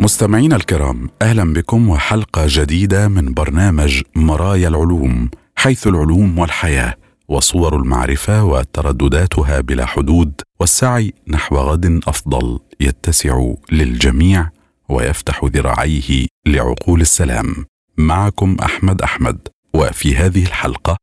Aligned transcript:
مستمعينا 0.00 0.56
الكرام 0.56 1.10
أهلا 1.22 1.52
بكم 1.52 1.88
وحلقة 1.88 2.42
جديدة 2.48 3.08
من 3.08 3.34
برنامج 3.34 4.02
مرايا 4.16 4.68
العلوم 4.68 5.30
حيث 5.56 5.86
العلوم 5.86 6.38
والحياة 6.38 6.94
وصور 7.28 7.76
المعرفة 7.76 8.44
وتردداتها 8.44 9.60
بلا 9.60 9.86
حدود 9.86 10.32
والسعي 10.60 11.12
نحو 11.28 11.56
غد 11.56 12.00
أفضل 12.08 12.58
يتسع 12.80 13.52
للجميع 13.72 14.50
ويفتح 14.88 15.44
ذراعيه 15.44 16.26
لعقول 16.46 17.00
السلام. 17.00 17.54
معكم 17.98 18.56
أحمد 18.62 19.02
أحمد 19.02 19.48
وفي 19.74 20.16
هذه 20.16 20.42
الحلقة 20.42 20.96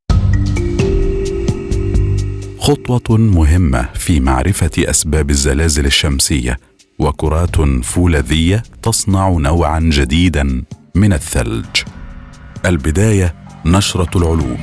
خطوة 2.60 3.18
مهمة 3.18 3.90
في 3.94 4.20
معرفة 4.20 4.72
أسباب 4.80 5.30
الزلازل 5.30 5.86
الشمسية 5.86 6.58
وكرات 7.00 7.56
فولاذيه 7.84 8.64
تصنع 8.82 9.30
نوعا 9.30 9.80
جديدا 9.80 10.64
من 10.96 11.14
الثلج. 11.14 11.66
البداية 12.66 13.36
نشرة 13.66 14.18
العلوم. 14.18 14.58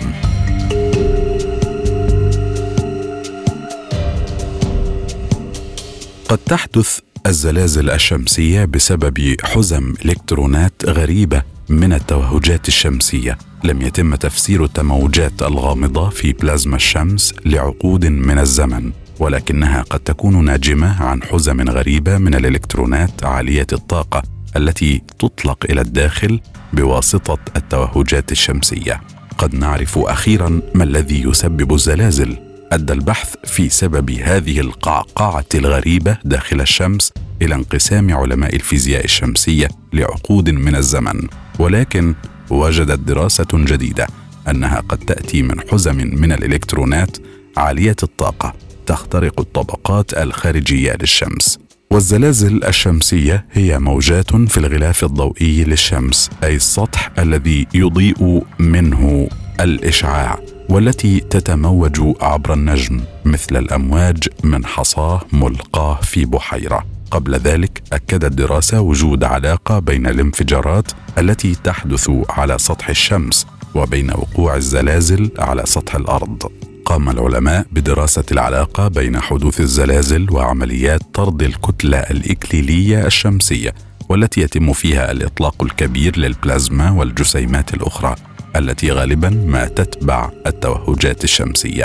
قد 6.28 6.38
تحدث 6.38 6.98
الزلازل 7.26 7.90
الشمسية 7.90 8.64
بسبب 8.64 9.36
حزم 9.42 9.94
إلكترونات 10.04 10.72
غريبة 10.86 11.42
من 11.68 11.92
التوهجات 11.92 12.68
الشمسية. 12.68 13.38
لم 13.64 13.82
يتم 13.82 14.14
تفسير 14.14 14.64
التموجات 14.64 15.42
الغامضة 15.42 16.08
في 16.08 16.32
بلازما 16.32 16.76
الشمس 16.76 17.34
لعقود 17.46 18.06
من 18.06 18.38
الزمن. 18.38 18.92
ولكنها 19.18 19.82
قد 19.82 20.00
تكون 20.00 20.44
ناجمة 20.44 21.02
عن 21.02 21.22
حزم 21.22 21.70
غريبة 21.70 22.18
من 22.18 22.34
الإلكترونات 22.34 23.24
عالية 23.24 23.66
الطاقة 23.72 24.22
التي 24.56 25.02
تطلق 25.18 25.66
إلى 25.70 25.80
الداخل 25.80 26.40
بواسطة 26.72 27.38
التوهجات 27.56 28.32
الشمسية. 28.32 29.00
قد 29.38 29.54
نعرف 29.54 29.98
أخيرا 29.98 30.60
ما 30.74 30.84
الذي 30.84 31.22
يسبب 31.22 31.74
الزلازل. 31.74 32.36
أدى 32.72 32.92
البحث 32.92 33.34
في 33.44 33.68
سبب 33.68 34.10
هذه 34.10 34.60
القعقعة 34.60 35.44
الغريبة 35.54 36.18
داخل 36.24 36.60
الشمس 36.60 37.12
إلى 37.42 37.54
انقسام 37.54 38.14
علماء 38.14 38.56
الفيزياء 38.56 39.04
الشمسية 39.04 39.68
لعقود 39.92 40.50
من 40.50 40.76
الزمن. 40.76 41.28
ولكن 41.58 42.14
وجدت 42.50 42.98
دراسة 42.98 43.48
جديدة 43.54 44.06
أنها 44.48 44.80
قد 44.80 44.98
تأتي 44.98 45.42
من 45.42 45.60
حزم 45.60 45.96
من 45.96 46.32
الإلكترونات 46.32 47.16
عالية 47.56 47.96
الطاقة. 48.02 48.54
تخترق 48.86 49.40
الطبقات 49.40 50.14
الخارجية 50.14 50.96
للشمس 51.00 51.58
والزلازل 51.90 52.64
الشمسية 52.64 53.46
هي 53.52 53.78
موجات 53.78 54.36
في 54.36 54.58
الغلاف 54.58 55.04
الضوئي 55.04 55.64
للشمس 55.64 56.30
أي 56.44 56.56
السطح 56.56 57.10
الذي 57.18 57.66
يضيء 57.74 58.42
منه 58.58 59.28
الإشعاع 59.60 60.38
والتي 60.68 61.20
تتموج 61.20 62.16
عبر 62.20 62.52
النجم 62.52 63.00
مثل 63.24 63.56
الأمواج 63.56 64.28
من 64.44 64.66
حصاه 64.66 65.20
ملقاه 65.32 65.94
في 65.94 66.24
بحيرة. 66.24 66.86
قبل 67.10 67.34
ذلك 67.34 67.82
أكدت 67.92 68.32
دراسة 68.32 68.80
وجود 68.80 69.24
علاقة 69.24 69.78
بين 69.78 70.06
الانفجارات 70.06 70.92
التي 71.18 71.54
تحدث 71.64 72.10
على 72.30 72.58
سطح 72.58 72.88
الشمس 72.88 73.46
وبين 73.74 74.10
وقوع 74.10 74.56
الزلازل 74.56 75.30
على 75.38 75.62
سطح 75.66 75.94
الأرض. 75.94 76.52
قام 76.84 77.08
العلماء 77.08 77.66
بدراسة 77.72 78.24
العلاقة 78.32 78.88
بين 78.88 79.20
حدوث 79.20 79.60
الزلازل 79.60 80.26
وعمليات 80.30 81.00
طرد 81.14 81.42
الكتلة 81.42 81.98
الإكليلية 81.98 83.06
الشمسية 83.06 83.74
والتي 84.08 84.40
يتم 84.40 84.72
فيها 84.72 85.10
الإطلاق 85.10 85.62
الكبير 85.62 86.18
للبلازما 86.18 86.90
والجسيمات 86.90 87.74
الأخرى 87.74 88.14
التي 88.56 88.92
غالبا 88.92 89.28
ما 89.28 89.64
تتبع 89.64 90.30
التوهجات 90.46 91.24
الشمسية. 91.24 91.84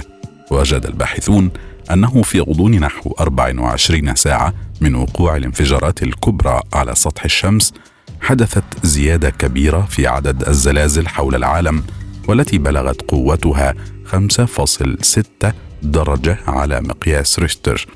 وجد 0.52 0.86
الباحثون 0.86 1.52
أنه 1.92 2.22
في 2.22 2.40
غضون 2.40 2.80
نحو 2.80 3.16
24 3.20 4.16
ساعة 4.16 4.54
من 4.82 4.96
وقوع 4.96 5.36
الانفجارات 5.38 6.04
الكبرى 6.04 6.62
على 6.74 6.96
سطح 6.96 7.24
الشمس 7.24 7.74
حدثت 8.22 8.64
زيادة 8.84 9.30
كبيرة 9.30 9.82
في 9.90 10.08
عدد 10.08 10.48
الزلازل 10.48 11.08
حول 11.08 11.36
العالم 11.36 11.84
والتي 12.28 12.58
بلغت 12.58 13.02
قوتها 13.02 13.74
5.6 14.12 15.54
درجة 15.84 16.38
على 16.48 16.82
مقياس 16.82 17.40
ريشتر. 17.40 17.88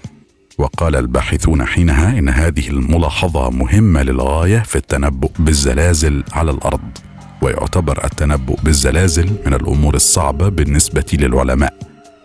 وقال 0.57 0.95
الباحثون 0.95 1.66
حينها 1.66 2.19
إن 2.19 2.29
هذه 2.29 2.69
الملاحظة 2.69 3.49
مهمة 3.49 4.03
للغاية 4.03 4.59
في 4.59 4.75
التنبؤ 4.75 5.31
بالزلازل 5.39 6.23
على 6.33 6.51
الأرض 6.51 6.81
ويعتبر 7.41 8.05
التنبؤ 8.05 8.61
بالزلازل 8.63 9.29
من 9.45 9.53
الأمور 9.53 9.95
الصعبة 9.95 10.50
بالنسبة 10.50 11.05
للعلماء 11.13 11.73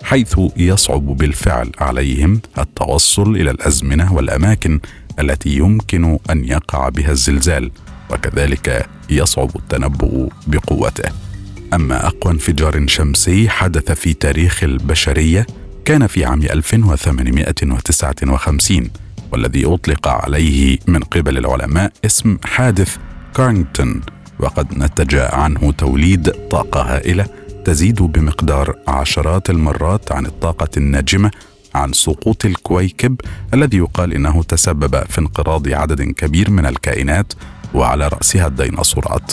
حيث 0.02 0.40
يصعب 0.56 1.06
بالفعل 1.06 1.70
عليهم 1.78 2.40
التوصل 2.58 3.36
إلى 3.36 3.50
الأزمنة 3.50 4.14
والأماكن 4.14 4.80
التي 5.18 5.50
يمكن 5.50 6.18
أن 6.30 6.44
يقع 6.44 6.88
بها 6.88 7.10
الزلزال 7.10 7.70
وكذلك 8.10 8.86
يصعب 9.10 9.50
التنبؤ 9.56 10.28
بقوته. 10.46 11.25
أما 11.74 12.06
أقوى 12.06 12.32
انفجار 12.32 12.86
شمسي 12.86 13.48
حدث 13.48 13.92
في 13.92 14.14
تاريخ 14.14 14.64
البشرية 14.64 15.46
كان 15.84 16.06
في 16.06 16.24
عام 16.24 16.42
1859 16.42 18.90
والذي 19.32 19.66
أطلق 19.66 20.08
عليه 20.08 20.78
من 20.86 21.00
قبل 21.00 21.38
العلماء 21.38 21.92
اسم 22.04 22.38
حادث 22.44 22.96
كارنغتون 23.34 24.00
وقد 24.40 24.78
نتج 24.78 25.14
عنه 25.14 25.72
توليد 25.72 26.30
طاقة 26.50 26.82
هائلة 26.82 27.26
تزيد 27.64 28.02
بمقدار 28.02 28.74
عشرات 28.88 29.50
المرات 29.50 30.12
عن 30.12 30.26
الطاقة 30.26 30.68
الناجمة 30.76 31.30
عن 31.74 31.92
سقوط 31.92 32.44
الكويكب 32.44 33.20
الذي 33.54 33.76
يقال 33.76 34.14
إنه 34.14 34.42
تسبب 34.42 35.04
في 35.08 35.18
انقراض 35.18 35.68
عدد 35.68 36.02
كبير 36.02 36.50
من 36.50 36.66
الكائنات 36.66 37.32
وعلى 37.74 38.08
رأسها 38.08 38.46
الديناصورات. 38.46 39.32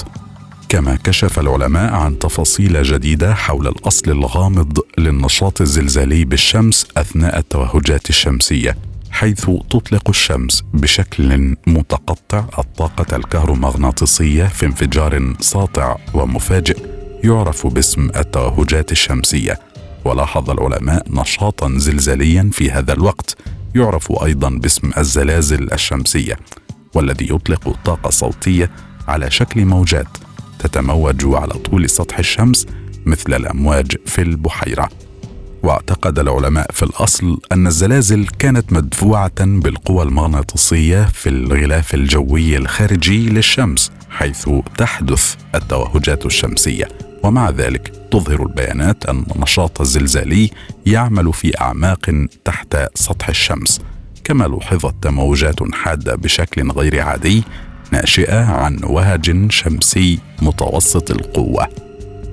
كما 0.74 0.96
كشف 0.96 1.40
العلماء 1.40 1.94
عن 1.94 2.20
تفاصيل 2.20 2.84
جديدة 2.84 3.34
حول 3.34 3.68
الأصل 3.68 4.12
الغامض 4.12 4.80
للنشاط 4.98 5.62
الزلزالي 5.62 6.26
بالشمس 6.26 6.88
أثناء 6.98 7.40
التوهجات 7.40 8.10
الشمسية 8.10 8.78
حيث 9.12 9.50
تطلق 9.70 10.10
الشمس 10.10 10.64
بشكل 10.74 11.56
متقطع 11.68 12.46
الطاقة 12.60 13.16
الكهرومغناطيسية 13.16 14.44
في 14.44 14.66
انفجار 14.66 15.34
ساطع 15.40 15.98
ومفاجئ 16.14 16.78
يعرف 17.24 17.68
باسم 17.68 18.10
التوهجات 18.16 18.92
الشمسية. 18.92 19.60
ولاحظ 20.06 20.50
العلماء 20.50 21.06
نشاطا 21.10 21.74
زلزاليا 21.78 22.50
في 22.54 22.72
هذا 22.72 22.94
الوقت 22.94 23.38
يعرف 23.76 24.24
أيضا 24.24 24.50
باسم 24.50 24.92
الزلازل 24.98 25.74
الشمسية 25.74 26.40
والذي 26.94 27.26
يطلق 27.26 27.76
طاقة 27.86 28.10
صوتية 28.10 28.72
على 29.08 29.32
شكل 29.32 29.66
موجات 29.66 30.08
تتموج 30.64 31.26
على 31.26 31.54
طول 31.54 31.90
سطح 31.90 32.20
الشمس 32.20 32.68
مثل 33.06 33.34
الأمواج 33.34 33.92
في 34.06 34.22
البحيرة. 34.22 34.90
واعتقد 35.64 36.20
العلماء 36.20 36.72
في 36.72 36.84
الأصل 36.84 37.40
أن 37.52 37.68
الزلازل 37.68 38.28
كانت 38.40 38.74
مدفوعة 38.74 39.46
بالقوى 39.46 40.04
المغناطيسية 40.04 41.06
في 41.06 41.30
الغلاف 41.30 41.94
الجوي 41.94 42.58
الخارجي 42.58 43.30
للشمس 43.30 43.92
حيث 44.10 44.50
تحدث 44.78 45.36
التوهجات 45.56 46.26
الشمسية. 46.26 46.88
ومع 47.24 47.50
ذلك 47.50 47.92
تظهر 48.12 48.44
البيانات 48.44 49.06
أن 49.06 49.26
النشاط 49.36 49.82
الزلزالي 49.82 50.50
يعمل 50.86 51.34
في 51.34 51.62
أعماق 51.62 52.28
تحت 52.46 52.78
سطح 52.96 53.30
الشمس. 53.30 53.82
كما 54.24 54.44
لوحظت 54.44 54.96
تموجات 55.02 55.74
حادة 55.74 56.16
بشكل 56.16 56.72
غير 56.72 57.02
عادي 57.02 57.44
ناشئة 57.92 58.46
عن 58.46 58.80
وهج 58.84 59.52
شمسي 59.52 60.20
متوسط 60.42 61.12
القوة 61.12 61.68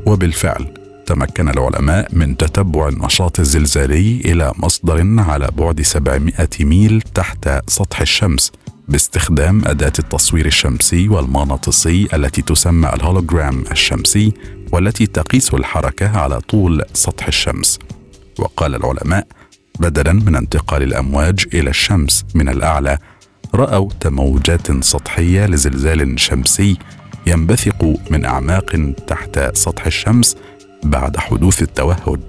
وبالفعل 0.07 0.67
تمكن 1.07 1.49
العلماء 1.49 2.09
من 2.13 2.37
تتبع 2.37 2.89
النشاط 2.89 3.41
الزلزالي 3.41 4.21
إلى 4.25 4.53
مصدر 4.57 5.21
على 5.21 5.49
بعد 5.57 5.83
700 5.83 6.49
ميل 6.61 7.03
تحت 7.15 7.71
سطح 7.71 8.01
الشمس 8.01 8.53
باستخدام 8.89 9.63
أداة 9.65 9.93
التصوير 9.99 10.47
الشمسي 10.47 11.09
والمغناطيسي 11.09 12.09
التي 12.15 12.43
تسمى 12.43 12.89
الهولوجرام 12.89 13.65
الشمسي 13.71 14.33
والتي 14.73 15.07
تقيس 15.07 15.55
الحركة 15.55 16.19
على 16.19 16.41
طول 16.41 16.83
سطح 16.95 17.27
الشمس. 17.27 17.79
وقال 18.39 18.75
العلماء: 18.75 19.27
بدلا 19.81 20.13
من 20.13 20.37
انتقال 20.37 20.83
الأمواج 20.83 21.47
إلى 21.55 21.71
الشمس 21.71 22.25
من 22.35 22.49
الأعلى، 22.49 22.99
رأوا 23.55 23.89
تموجات 24.01 24.85
سطحية 24.85 25.47
لزلزال 25.47 26.21
شمسي 26.21 26.77
ينبثق 27.27 27.95
من 28.11 28.25
أعماق 28.25 28.95
تحت 29.07 29.57
سطح 29.57 29.87
الشمس 29.87 30.37
بعد 30.85 31.17
حدوث 31.17 31.63
التوهج. 31.63 32.21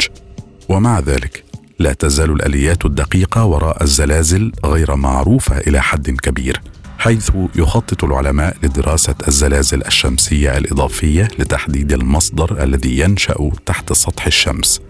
ومع 0.70 1.00
ذلك 1.00 1.44
لا 1.80 1.94
تزال 1.94 2.32
الآليات 2.32 2.86
الدقيقة 2.86 3.46
وراء 3.46 3.84
الزلازل 3.84 4.52
غير 4.66 4.96
معروفة 4.96 5.58
إلى 5.58 5.82
حد 5.82 6.10
كبير 6.10 6.62
حيث 6.98 7.30
يخطط 7.56 8.04
العلماء 8.04 8.58
لدراسة 8.64 9.16
الزلازل 9.28 9.86
الشمسية 9.86 10.58
الإضافية 10.58 11.28
لتحديد 11.40 11.94
المصدر 11.94 12.64
الذي 12.64 13.00
ينشأ 13.00 13.52
تحت 13.66 13.94
سطح 13.94 14.26
الشمس 14.26 14.82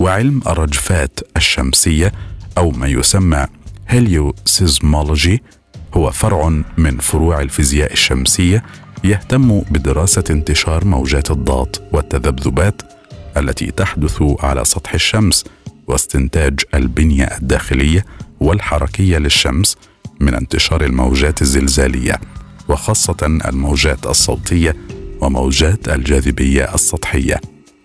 وعلم 0.00 0.40
الرجفات 0.46 1.20
الشمسية 1.36 2.12
أو 2.58 2.70
ما 2.70 2.86
يسمى 2.86 3.46
هيليوسيزمولوجي 3.88 5.42
هو 5.94 6.10
فرع 6.10 6.62
من 6.76 6.98
فروع 6.98 7.40
الفيزياء 7.40 7.92
الشمسية 7.92 8.62
يهتم 9.04 9.60
بدراسة 9.60 10.24
انتشار 10.30 10.84
موجات 10.84 11.30
الضغط 11.30 11.82
والتذبذبات 11.92 12.82
التي 13.36 13.70
تحدث 13.70 14.22
على 14.40 14.64
سطح 14.64 14.94
الشمس 14.94 15.44
واستنتاج 15.86 16.60
البنية 16.74 17.24
الداخلية 17.24 18.04
والحركية 18.40 19.18
للشمس 19.18 19.76
من 20.20 20.34
انتشار 20.34 20.84
الموجات 20.84 21.42
الزلزالية 21.42 22.20
وخاصة 22.68 23.40
الموجات 23.48 24.06
الصوتية 24.06 24.76
وموجات 25.20 25.88
الجاذبية 25.88 26.74
السطحية. 26.74 27.40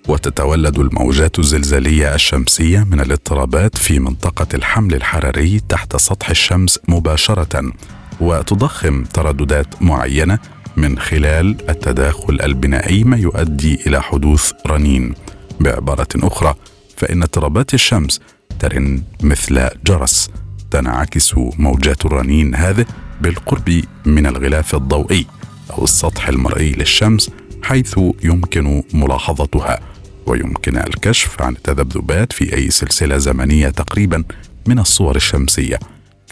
وتتولد 0.08 0.80
الموجات 0.80 1.40
الزلزالية 1.40 2.16
الشمسية 2.16 2.84
من 2.84 3.00
الاضطرابات 3.00 3.78
في 3.78 4.00
منطقة 4.00 4.48
الحمل 4.54 4.96
الحراري 4.96 5.60
تحت 5.70 5.96
سطح 5.96 6.30
الشمس 6.30 6.80
مباشرة. 6.88 7.72
وتضخم 8.20 9.04
ترددات 9.04 9.82
معينة 9.82 10.40
من 10.78 11.00
خلال 11.00 11.70
التداخل 11.70 12.42
البنائي 12.42 13.04
ما 13.04 13.18
يؤدي 13.18 13.88
إلى 13.88 14.02
حدوث 14.02 14.52
رنين. 14.68 15.14
بعبارة 15.60 16.08
أخرى 16.16 16.56
فإن 16.98 17.22
اضطرابات 17.22 17.74
الشمس 17.74 18.22
ترن 18.60 19.04
مثل 19.24 19.70
جرس 19.86 20.30
تنعكس 20.72 21.36
موجات 21.38 22.06
الرنين 22.06 22.56
هذه 22.56 22.86
بالقرب 23.22 23.82
من 24.06 24.26
الغلاف 24.28 24.76
الضوئي 24.76 25.26
أو 25.72 25.84
السطح 25.84 26.30
المرئي 26.30 26.72
للشمس 26.72 27.32
حيث 27.64 28.00
يمكن 28.24 28.84
ملاحظتها 28.94 29.80
ويمكن 30.26 30.78
الكشف 30.78 31.42
عن 31.42 31.54
التذبذبات 31.54 32.34
في 32.34 32.56
أي 32.56 32.72
سلسلة 32.72 33.18
زمنية 33.18 33.70
تقريبا 33.70 34.24
من 34.68 34.80
الصور 34.80 35.16
الشمسية. 35.16 35.80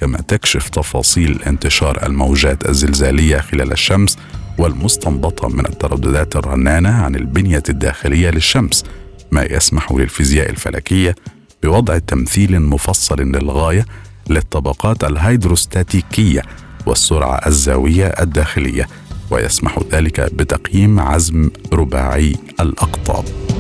كما 0.03 0.17
تكشف 0.17 0.69
تفاصيل 0.69 1.41
انتشار 1.47 2.05
الموجات 2.05 2.69
الزلزالية 2.69 3.37
خلال 3.37 3.71
الشمس 3.71 4.17
والمستنبطة 4.57 5.47
من 5.49 5.65
الترددات 5.65 6.35
الرنانة 6.35 6.89
عن 6.89 7.15
البنية 7.15 7.63
الداخلية 7.69 8.29
للشمس 8.29 8.83
ما 9.31 9.43
يسمح 9.43 9.91
للفيزياء 9.91 10.49
الفلكية 10.49 11.15
بوضع 11.63 11.97
تمثيل 11.97 12.59
مفصل 12.59 13.21
للغاية 13.21 13.85
للطبقات 14.29 15.03
الهيدروستاتيكية 15.03 16.41
والسرعة 16.85 17.47
الزاوية 17.47 18.05
الداخلية 18.07 18.87
ويسمح 19.31 19.79
ذلك 19.91 20.33
بتقييم 20.33 20.99
عزم 20.99 21.49
رباعي 21.73 22.35
الأقطاب. 22.59 23.52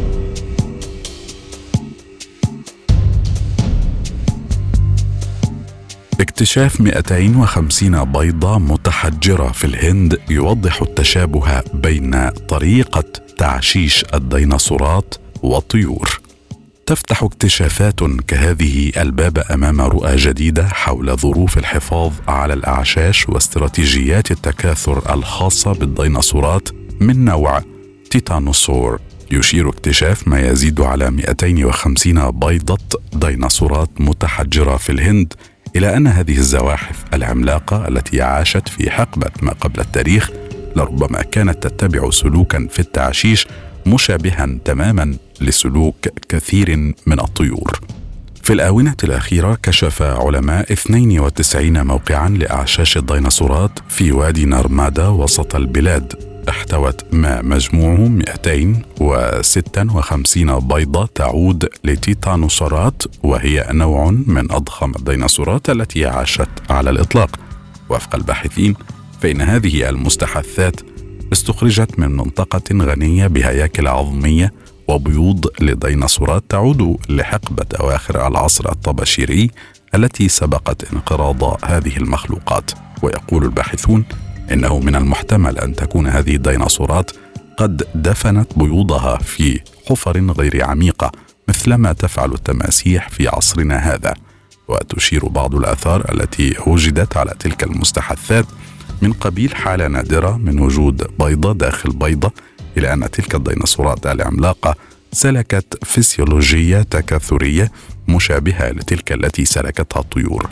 اكتشاف 6.33 6.81
250 6.81 8.03
بيضة 8.11 8.57
متحجرة 8.57 9.51
في 9.51 9.65
الهند 9.65 10.19
يوضح 10.29 10.81
التشابه 10.81 11.61
بين 11.73 12.29
طريقة 12.29 13.03
تعشيش 13.37 14.05
الديناصورات 14.13 15.15
والطيور 15.43 16.21
تفتح 16.85 17.23
اكتشافات 17.23 17.99
كهذه 18.27 18.91
الباب 18.97 19.37
أمام 19.37 19.81
رؤى 19.81 20.15
جديدة 20.15 20.67
حول 20.67 21.17
ظروف 21.17 21.57
الحفاظ 21.57 22.11
على 22.27 22.53
الأعشاش 22.53 23.29
واستراتيجيات 23.29 24.31
التكاثر 24.31 25.13
الخاصة 25.13 25.73
بالديناصورات 25.73 26.69
من 26.99 27.25
نوع 27.25 27.61
تيتانوسور. 28.09 28.99
يشير 29.31 29.69
اكتشاف 29.69 30.27
ما 30.27 30.39
يزيد 30.47 30.81
على 30.81 31.11
250 31.11 32.31
بيضة 32.31 32.77
ديناصورات 33.13 33.89
متحجرة 33.99 34.77
في 34.77 34.91
الهند 34.91 35.33
إلى 35.75 35.97
أن 35.97 36.07
هذه 36.07 36.37
الزواحف 36.37 37.03
العملاقة 37.13 37.87
التي 37.87 38.21
عاشت 38.21 38.67
في 38.67 38.91
حقبة 38.91 39.31
ما 39.41 39.51
قبل 39.53 39.79
التاريخ 39.79 40.29
لربما 40.75 41.21
كانت 41.21 41.67
تتبع 41.67 42.09
سلوكا 42.09 42.67
في 42.69 42.79
التعشيش 42.79 43.47
مشابها 43.85 44.57
تماما 44.65 45.15
لسلوك 45.41 45.95
كثير 46.29 46.93
من 47.05 47.19
الطيور. 47.19 47.79
في 48.43 48.53
الآونة 48.53 48.95
الأخيرة 49.03 49.57
كشف 49.63 50.01
علماء 50.01 50.73
92 50.73 51.85
موقعا 51.85 52.29
لأعشاش 52.29 52.97
الديناصورات 52.97 53.79
في 53.89 54.11
وادي 54.11 54.45
نرمادا 54.45 55.07
وسط 55.07 55.55
البلاد. 55.55 56.32
احتوت 56.49 57.01
ما 57.11 57.41
مجموعه 57.41 58.07
256 58.07 60.59
بيضة 60.59 61.05
تعود 61.15 61.69
لتيتانوسورات 61.83 63.03
وهي 63.23 63.67
نوع 63.71 64.11
من 64.11 64.51
أضخم 64.51 64.91
الديناصورات 64.95 65.69
التي 65.69 66.05
عاشت 66.05 66.49
على 66.69 66.89
الإطلاق. 66.89 67.39
وفق 67.89 68.15
الباحثين 68.15 68.75
فإن 69.21 69.41
هذه 69.41 69.89
المستحثات 69.89 70.75
استخرجت 71.33 71.99
من 71.99 72.11
منطقة 72.11 72.63
غنية 72.73 73.27
بهياكل 73.27 73.87
عظمية 73.87 74.53
وبيوض 74.87 75.47
لديناصورات 75.61 76.43
تعود 76.49 76.97
لحقبة 77.09 77.65
أواخر 77.79 78.27
العصر 78.27 78.71
الطباشيري 78.71 79.51
التي 79.95 80.29
سبقت 80.29 80.93
انقراض 80.93 81.65
هذه 81.65 81.97
المخلوقات. 81.97 82.71
ويقول 83.03 83.43
الباحثون 83.43 84.05
إنه 84.51 84.79
من 84.79 84.95
المحتمل 84.95 85.59
أن 85.59 85.75
تكون 85.75 86.07
هذه 86.07 86.35
الديناصورات 86.35 87.11
قد 87.57 87.83
دفنت 87.95 88.47
بيوضها 88.57 89.17
في 89.17 89.59
حفر 89.89 90.31
غير 90.31 90.63
عميقة 90.63 91.11
مثلما 91.47 91.93
تفعل 91.93 92.31
التماسيح 92.33 93.09
في 93.09 93.27
عصرنا 93.27 93.75
هذا. 93.77 94.13
وتشير 94.67 95.27
بعض 95.27 95.55
الآثار 95.55 96.11
التي 96.13 96.55
وجدت 96.67 97.17
على 97.17 97.33
تلك 97.39 97.63
المستحثات 97.63 98.45
من 99.01 99.13
قبيل 99.13 99.55
حالة 99.55 99.87
نادرة 99.87 100.37
من 100.37 100.59
وجود 100.59 101.07
بيضة 101.19 101.53
داخل 101.53 101.89
بيضة 101.89 102.31
إلى 102.77 102.93
أن 102.93 103.11
تلك 103.11 103.35
الديناصورات 103.35 104.07
العملاقة 104.07 104.75
سلكت 105.11 105.85
فسيولوجية 105.85 106.81
تكاثرية 106.81 107.71
مشابهة 108.07 108.69
لتلك 108.69 109.11
التي 109.11 109.45
سلكتها 109.45 109.99
الطيور. 109.99 110.49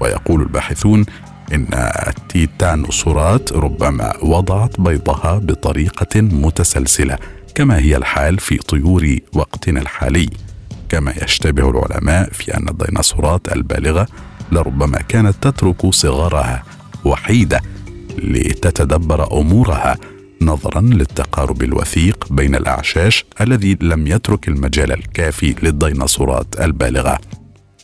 ويقول 0.00 0.42
الباحثون 0.42 1.04
إن 1.52 1.66
التيتانوسورات 2.30 3.52
ربما 3.52 4.12
وضعت 4.22 4.80
بيضها 4.80 5.38
بطريقة 5.38 6.20
متسلسلة 6.20 7.18
كما 7.54 7.78
هي 7.78 7.96
الحال 7.96 8.38
في 8.38 8.56
طيور 8.56 9.16
وقتنا 9.34 9.80
الحالي. 9.80 10.30
كما 10.88 11.14
يشتبه 11.22 11.70
العلماء 11.70 12.30
في 12.32 12.56
أن 12.56 12.68
الديناصورات 12.68 13.52
البالغة 13.52 14.06
لربما 14.52 14.98
كانت 14.98 15.34
تترك 15.40 15.86
صغارها 15.86 16.62
وحيدة 17.04 17.60
لتتدبر 18.18 19.40
أمورها 19.40 19.98
نظرا 20.42 20.80
للتقارب 20.80 21.62
الوثيق 21.62 22.32
بين 22.32 22.54
الأعشاش 22.54 23.24
الذي 23.40 23.78
لم 23.80 24.06
يترك 24.06 24.48
المجال 24.48 24.92
الكافي 24.92 25.54
للديناصورات 25.62 26.60
البالغة. 26.60 27.18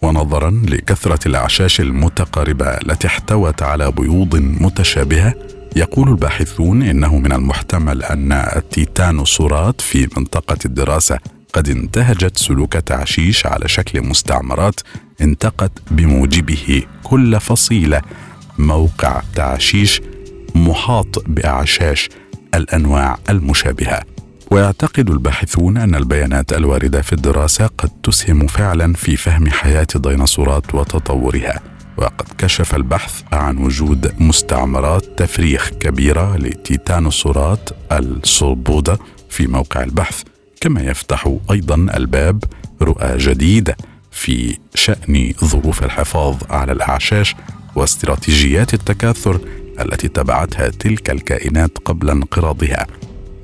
ونظرا 0.03 0.63
لكثرة 0.69 1.29
الأعشاش 1.29 1.81
المتقاربة 1.81 2.67
التي 2.67 3.07
احتوت 3.07 3.63
على 3.63 3.91
بيوض 3.93 4.37
متشابهة 4.37 5.35
يقول 5.77 6.09
الباحثون 6.09 6.83
إنه 6.83 7.19
من 7.19 7.33
المحتمل 7.33 8.03
أن 8.03 8.33
التيتانوسورات 8.33 9.81
في 9.81 10.09
منطقة 10.17 10.59
الدراسة 10.65 11.19
قد 11.53 11.69
انتهجت 11.69 12.39
سلوك 12.39 12.73
تعشيش 12.73 13.47
على 13.47 13.69
شكل 13.69 14.03
مستعمرات 14.03 14.81
انتقت 15.21 15.73
بموجبه 15.91 16.83
كل 17.03 17.41
فصيلة 17.41 18.03
موقع 18.59 19.23
تعشيش 19.35 20.01
محاط 20.55 21.25
بأعشاش 21.27 22.09
الأنواع 22.55 23.19
المشابهة. 23.31 24.16
ويعتقد 24.51 25.11
الباحثون 25.11 25.77
أن 25.77 25.95
البيانات 25.95 26.53
الواردة 26.53 27.03
في 27.03 27.13
الدراسة 27.13 27.67
قد 27.79 27.91
تسهم 28.03 28.47
فعلا 28.47 28.93
في 28.93 29.17
فهم 29.17 29.51
حياة 29.51 29.87
الديناصورات 29.95 30.75
وتطورها 30.75 31.61
وقد 31.97 32.27
كشف 32.39 32.75
البحث 32.75 33.23
عن 33.33 33.59
وجود 33.59 34.15
مستعمرات 34.19 35.05
تفريخ 35.17 35.71
كبيرة 35.71 36.37
لتيتانوسورات 36.37 37.71
الصوبودا 37.93 38.99
في 39.31 39.47
موقع 39.47 39.83
البحث 39.83 40.23
كما 40.61 40.81
يفتح 40.83 41.37
أيضا 41.51 41.75
الباب 41.75 42.45
رؤى 42.83 43.17
جديدة 43.19 43.77
في 44.11 44.59
شأن 44.75 45.33
ظروف 45.45 45.85
الحفاظ 45.85 46.37
على 46.51 46.73
الأعشاش 46.73 47.35
واستراتيجيات 47.75 48.75
التكاثر 48.75 49.41
التي 49.81 50.09
تبعتها 50.09 50.69
تلك 50.69 51.11
الكائنات 51.11 51.79
قبل 51.85 52.11
انقراضها. 52.11 52.87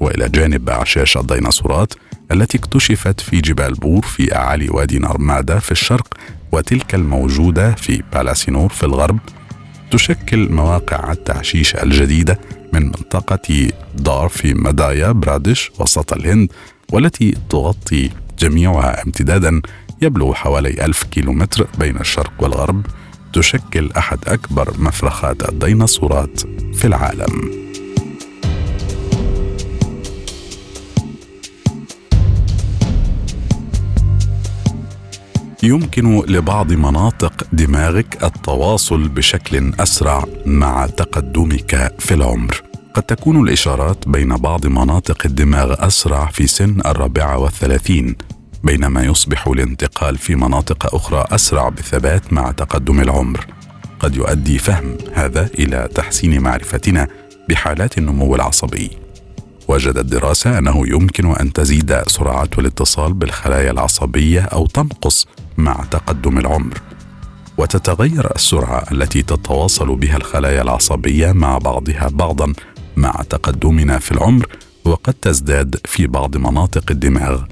وإلى 0.02 0.28
جانب 0.28 0.68
أعشاش 0.68 1.16
الديناصورات 1.16 1.94
التي 2.32 2.58
اكتشفت 2.58 3.20
في 3.20 3.40
جبال 3.40 3.74
بور 3.74 4.02
في 4.02 4.36
اعالي 4.36 4.68
وادي 4.70 4.98
نرمادا 4.98 5.58
في 5.58 5.70
الشرق 5.72 6.06
وتلك 6.52 6.94
الموجودة 6.94 7.74
في 7.74 8.02
بالاسينور 8.12 8.68
في 8.68 8.82
الغرب 8.82 9.18
تشكل 9.90 10.48
مواقع 10.52 11.12
التعشيش 11.12 11.76
الجديدة 11.76 12.40
من 12.72 12.82
منطقة 12.82 13.68
دار 13.94 14.28
في 14.28 14.54
مدايا 14.54 15.12
برادش 15.12 15.70
وسط 15.78 16.12
الهند 16.12 16.48
والتي 16.92 17.34
تغطي 17.50 18.10
جميعها 18.38 19.02
امتدادا 19.02 19.62
يبلغ 20.02 20.32
حوالي 20.34 20.84
ألف 20.84 21.02
كيلومتر 21.04 21.66
بين 21.78 21.96
الشرق 21.96 22.32
والغرب 22.38 22.86
تشكل 23.32 23.90
أحد 23.96 24.18
أكبر 24.26 24.74
مفرخات 24.78 25.48
الديناصورات 25.48 26.40
في 26.74 26.84
العالم. 26.84 27.71
يمكن 35.64 36.22
لبعض 36.28 36.72
مناطق 36.72 37.46
دماغك 37.52 38.24
التواصل 38.24 39.08
بشكل 39.08 39.72
أسرع 39.80 40.24
مع 40.46 40.86
تقدمك 40.86 41.94
في 41.98 42.14
العمر. 42.14 42.62
قد 42.94 43.02
تكون 43.02 43.48
الإشارات 43.48 44.08
بين 44.08 44.36
بعض 44.36 44.66
مناطق 44.66 45.22
الدماغ 45.26 45.86
أسرع 45.86 46.26
في 46.26 46.46
سن 46.46 46.80
الرابعة 46.86 47.38
والثلاثين 47.38 48.16
بينما 48.64 49.02
يصبح 49.02 49.46
الانتقال 49.46 50.18
في 50.18 50.34
مناطق 50.34 50.94
أخرى 50.94 51.24
أسرع 51.30 51.68
بثبات 51.68 52.32
مع 52.32 52.50
تقدم 52.50 53.00
العمر. 53.00 53.46
قد 54.00 54.16
يؤدي 54.16 54.58
فهم 54.58 54.96
هذا 55.12 55.48
إلى 55.58 55.88
تحسين 55.94 56.40
معرفتنا 56.40 57.08
بحالات 57.48 57.98
النمو 57.98 58.34
العصبي. 58.34 58.90
وجدت 59.68 60.04
دراسة 60.04 60.58
أنه 60.58 60.88
يمكن 60.88 61.26
أن 61.26 61.52
تزيد 61.52 62.02
سرعة 62.06 62.48
الاتصال 62.58 63.12
بالخلايا 63.12 63.70
العصبية 63.70 64.40
أو 64.40 64.66
تنقص 64.66 65.26
مع 65.56 65.84
تقدم 65.90 66.38
العمر. 66.38 66.80
وتتغير 67.58 68.34
السرعة 68.36 68.84
التي 68.92 69.22
تتواصل 69.22 69.96
بها 69.96 70.16
الخلايا 70.16 70.62
العصبية 70.62 71.32
مع 71.32 71.58
بعضها 71.58 72.08
بعضا 72.12 72.52
مع 72.96 73.12
تقدمنا 73.30 73.98
في 73.98 74.12
العمر 74.12 74.46
وقد 74.84 75.14
تزداد 75.14 75.76
في 75.84 76.06
بعض 76.06 76.36
مناطق 76.36 76.90
الدماغ. 76.90 77.42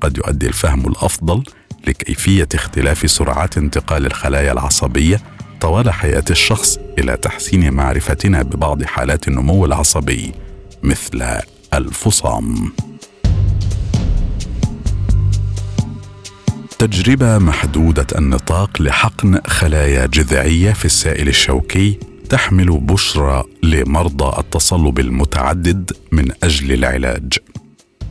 قد 0.00 0.16
يؤدي 0.16 0.46
الفهم 0.46 0.88
الأفضل 0.88 1.42
لكيفية 1.86 2.48
اختلاف 2.54 3.10
سرعات 3.10 3.58
انتقال 3.58 4.06
الخلايا 4.06 4.52
العصبية 4.52 5.20
طوال 5.60 5.90
حياة 5.90 6.24
الشخص 6.30 6.78
إلى 6.98 7.16
تحسين 7.16 7.74
معرفتنا 7.74 8.42
ببعض 8.42 8.82
حالات 8.82 9.28
النمو 9.28 9.64
العصبي 9.64 10.32
مثل 10.82 11.40
الفصام. 11.74 12.72
تجربة 16.86 17.38
محدودة 17.38 18.06
النطاق 18.18 18.82
لحقن 18.82 19.40
خلايا 19.46 20.06
جذعية 20.06 20.72
في 20.72 20.84
السائل 20.84 21.28
الشوكي 21.28 21.98
تحمل 22.28 22.80
بشرى 22.80 23.44
لمرضى 23.62 24.40
التصلب 24.40 24.98
المتعدد 24.98 25.92
من 26.12 26.30
أجل 26.42 26.72
العلاج. 26.72 27.32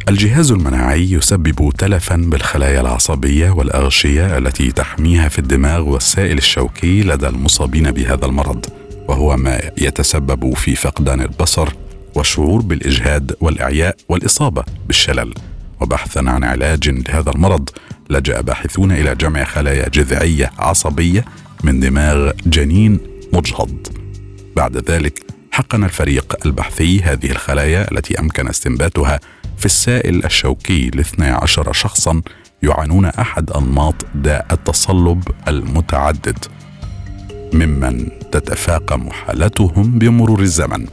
الجهاز 0.09 0.51
المناعي 0.51 1.11
يسبب 1.11 1.73
تلفا 1.77 2.15
بالخلايا 2.15 2.81
العصبية 2.81 3.49
والأغشية 3.49 4.37
التي 4.37 4.71
تحميها 4.71 5.29
في 5.29 5.39
الدماغ 5.39 5.89
والسائل 5.89 6.37
الشوكي 6.37 7.03
لدى 7.03 7.27
المصابين 7.27 7.91
بهذا 7.91 8.25
المرض 8.25 8.65
وهو 9.07 9.37
ما 9.37 9.59
يتسبب 9.77 10.53
في 10.53 10.75
فقدان 10.75 11.21
البصر 11.21 11.69
والشعور 12.15 12.61
بالإجهاد 12.61 13.35
والإعياء 13.41 13.95
والإصابة 14.09 14.63
بالشلل. 14.87 15.33
وبحثا 15.83 16.19
عن 16.19 16.43
علاج 16.43 16.89
لهذا 16.89 17.31
المرض 17.31 17.69
لجأ 18.09 18.41
باحثون 18.41 18.91
إلى 18.91 19.15
جمع 19.15 19.43
خلايا 19.43 19.89
جذعية 19.89 20.51
عصبية 20.59 21.25
من 21.63 21.79
دماغ 21.79 22.31
جنين 22.45 22.99
مجهض. 23.33 23.87
بعد 24.55 24.91
ذلك 24.91 25.25
حقن 25.51 25.83
الفريق 25.83 26.35
البحثي 26.45 27.01
هذه 27.01 27.31
الخلايا 27.31 27.91
التي 27.91 28.19
أمكن 28.19 28.47
استنباتها 28.47 29.19
في 29.57 29.65
السائل 29.65 30.25
الشوكي 30.25 30.89
لاثني 30.89 31.27
عشر 31.27 31.73
شخصا 31.73 32.21
يعانون 32.63 33.05
أحد 33.05 33.51
أنماط 33.51 33.95
داء 34.15 34.47
التصلب 34.51 35.23
المتعدد 35.47 36.37
ممن 37.53 38.09
تتفاقم 38.31 39.09
حالتهم 39.09 39.99
بمرور 39.99 40.41
الزمن. 40.41 40.87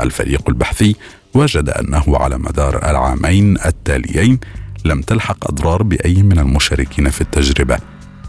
الفريق 0.00 0.48
البحثي 0.48 0.96
وجد 1.34 1.68
أنه 1.68 2.04
على 2.16 2.38
مدار 2.38 2.90
العامين 2.90 3.56
التاليين 3.66 4.38
لم 4.84 5.00
تلحق 5.00 5.50
أضرار 5.50 5.82
بأي 5.82 6.22
من 6.22 6.38
المشاركين 6.38 7.10
في 7.10 7.20
التجربة 7.20 7.78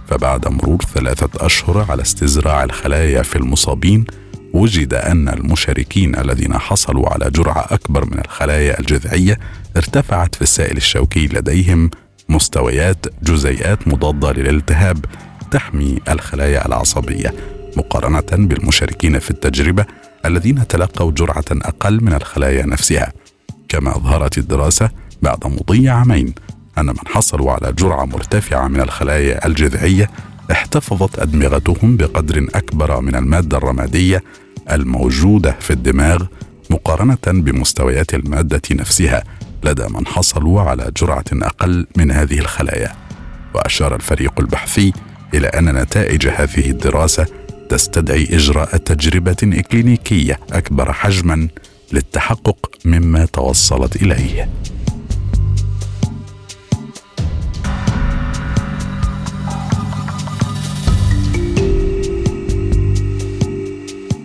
فبعد 0.08 0.48
مرور 0.48 0.82
ثلاثة 0.94 1.46
أشهر 1.46 1.86
على 1.92 2.02
استزراع 2.02 2.64
الخلايا 2.64 3.22
في 3.22 3.36
المصابين 3.36 4.06
وجد 4.54 4.94
أن 4.94 5.30
المشاركين 5.30 6.16
الذين 6.16 6.58
حصلوا 6.58 7.10
على 7.10 7.32
جرعة 7.32 7.66
أكبر 7.72 8.06
من 8.06 8.20
الخلايا 8.20 8.80
الجذعية 8.80 9.40
ارتفعت 9.78 10.36
في 10.36 10.42
السائل 10.42 10.78
الشوكي 10.78 11.28
لديهم 11.28 11.90
مستويات 12.30 13.06
جزيئات 13.24 13.88
مضادة 13.88 14.32
للالتهاب 14.32 15.06
تحمي 15.52 16.00
الخلايا 16.10 16.66
العصبية 16.68 17.34
مقارنة 17.78 18.46
بالمشاركين 18.48 19.20
في 19.20 19.32
التجربة 19.32 19.86
الذين 20.26 20.68
تلقوا 20.68 21.12
جرعة 21.12 21.46
أقل 21.52 22.04
من 22.04 22.14
الخلايا 22.14 22.66
نفسها. 22.66 23.14
كما 23.70 23.98
أظهرت 23.98 24.38
الدراسة 24.38 24.90
بعد 25.22 25.46
مضي 25.46 25.90
عامين 25.90 26.34
أن 26.78 26.86
من 26.86 27.08
حصلوا 27.08 27.52
على 27.52 27.74
جرعة 27.74 28.06
مرتفعة 28.06 28.68
من 28.68 28.82
الخلايا 28.82 29.48
الجذعية 29.48 30.10
احتفظت 30.52 31.20
أدمغتهم 31.20 31.98
بقدر 31.98 32.48
أكبر 32.56 33.02
من 33.02 33.16
المادة 33.16 33.58
الرمادية 33.58 34.24
الموجودة 34.72 35.56
في 35.60 35.72
الدماغ 35.72 36.26
مقارنة 36.70 37.18
بمستويات 37.26 38.14
المادة 38.14 38.62
نفسها 38.72 39.24
لدى 39.64 39.88
من 39.90 40.08
حصلوا 40.08 40.62
على 40.62 40.92
جرعة 40.98 41.26
أقل 41.34 41.88
من 41.98 42.12
هذه 42.12 42.40
الخلايا. 42.40 42.92
وأشار 43.54 43.96
الفريق 43.96 44.34
البحثي 44.40 44.94
إلى 45.34 45.48
أن 45.48 45.66
نتائج 45.76 46.28
هذه 46.28 46.70
الدراسة 46.70 47.28
تستدعي 47.74 48.28
إجراء 48.32 48.78
تجربة 48.78 49.38
إكلينيكية 49.44 50.40
أكبر 50.52 50.94
حجما 50.94 51.48
للتحقق 51.94 52.70
مما 52.86 53.26
توصلت 53.26 53.96
إليه. 53.96 54.50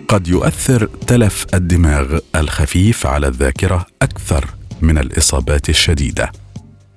قد 0.07 0.27
يؤثر 0.27 0.89
تلف 1.07 1.45
الدماغ 1.53 2.19
الخفيف 2.35 3.05
على 3.05 3.27
الذاكرة 3.27 3.85
أكثر 4.01 4.45
من 4.81 4.97
الإصابات 4.97 5.69
الشديدة. 5.69 6.31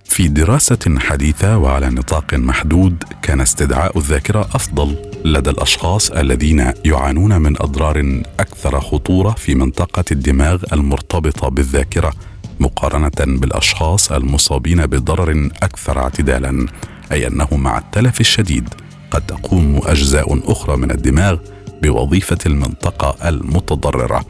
في 0.04 0.28
دراسة 0.28 0.98
حديثة 0.98 1.58
وعلى 1.58 1.88
نطاق 1.88 2.34
محدود 2.34 3.04
كان 3.22 3.40
استدعاء 3.40 3.98
الذاكرة 3.98 4.40
أفضل. 4.40 5.11
لدى 5.24 5.50
الأشخاص 5.50 6.10
الذين 6.10 6.72
يعانون 6.84 7.40
من 7.40 7.56
أضرار 7.62 8.22
أكثر 8.40 8.80
خطورة 8.80 9.30
في 9.30 9.54
منطقة 9.54 10.04
الدماغ 10.12 10.62
المرتبطة 10.72 11.48
بالذاكرة 11.48 12.12
مقارنة 12.60 13.38
بالأشخاص 13.38 14.12
المصابين 14.12 14.86
بضرر 14.86 15.50
أكثر 15.62 15.98
اعتدالا 15.98 16.66
أي 17.12 17.26
أنه 17.26 17.48
مع 17.52 17.78
التلف 17.78 18.20
الشديد 18.20 18.68
قد 19.10 19.26
تقوم 19.26 19.80
أجزاء 19.84 20.52
أخرى 20.52 20.76
من 20.76 20.90
الدماغ 20.90 21.36
بوظيفة 21.82 22.38
المنطقة 22.46 23.28
المتضررة. 23.28 24.24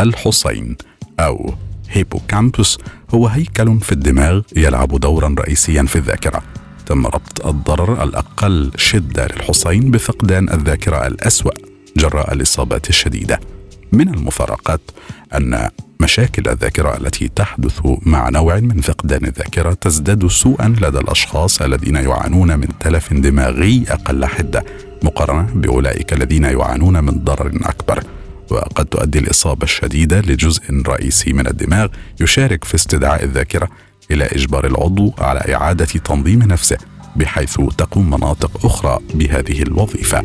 الحصين 0.00 0.76
أو 1.20 1.54
هيبوكامبوس 1.90 2.78
هو 3.14 3.26
هيكل 3.26 3.80
في 3.80 3.92
الدماغ 3.92 4.40
يلعب 4.56 5.00
دورا 5.00 5.34
رئيسيا 5.38 5.82
في 5.82 5.96
الذاكرة. 5.96 6.42
تم 6.88 7.06
ربط 7.06 7.46
الضرر 7.46 8.02
الأقل 8.02 8.70
شده 8.76 9.26
للحصين 9.26 9.90
بفقدان 9.90 10.48
الذاكرة 10.48 11.06
الأسوأ 11.06 11.52
جراء 11.96 12.34
الإصابات 12.34 12.88
الشديدة. 12.88 13.40
من 13.92 14.08
المفارقات 14.08 14.80
أن 15.34 15.68
مشاكل 16.00 16.48
الذاكرة 16.48 16.96
التي 16.96 17.28
تحدث 17.28 17.80
مع 18.02 18.28
نوع 18.28 18.60
من 18.60 18.80
فقدان 18.80 19.24
الذاكرة 19.24 19.72
تزداد 19.72 20.26
سوءا 20.26 20.68
لدى 20.68 20.98
الأشخاص 20.98 21.62
الذين 21.62 21.96
يعانون 21.96 22.58
من 22.58 22.68
تلف 22.80 23.14
دماغي 23.14 23.84
أقل 23.88 24.26
حدة 24.26 24.64
مقارنة 25.02 25.48
بأولئك 25.54 26.12
الذين 26.12 26.44
يعانون 26.44 27.04
من 27.04 27.24
ضرر 27.24 27.52
أكبر. 27.62 28.04
وقد 28.50 28.86
تؤدي 28.86 29.18
الإصابة 29.18 29.64
الشديدة 29.64 30.20
لجزء 30.20 30.82
رئيسي 30.86 31.32
من 31.32 31.46
الدماغ 31.46 31.88
يشارك 32.20 32.64
في 32.64 32.74
استدعاء 32.74 33.24
الذاكرة 33.24 33.68
إلى 34.10 34.24
إجبار 34.24 34.66
العضو 34.66 35.14
على 35.18 35.54
إعادة 35.54 35.84
تنظيم 35.84 36.42
نفسه 36.42 36.78
بحيث 37.16 37.60
تقوم 37.78 38.10
مناطق 38.10 38.66
أخرى 38.66 38.98
بهذه 39.14 39.62
الوظيفة. 39.62 40.22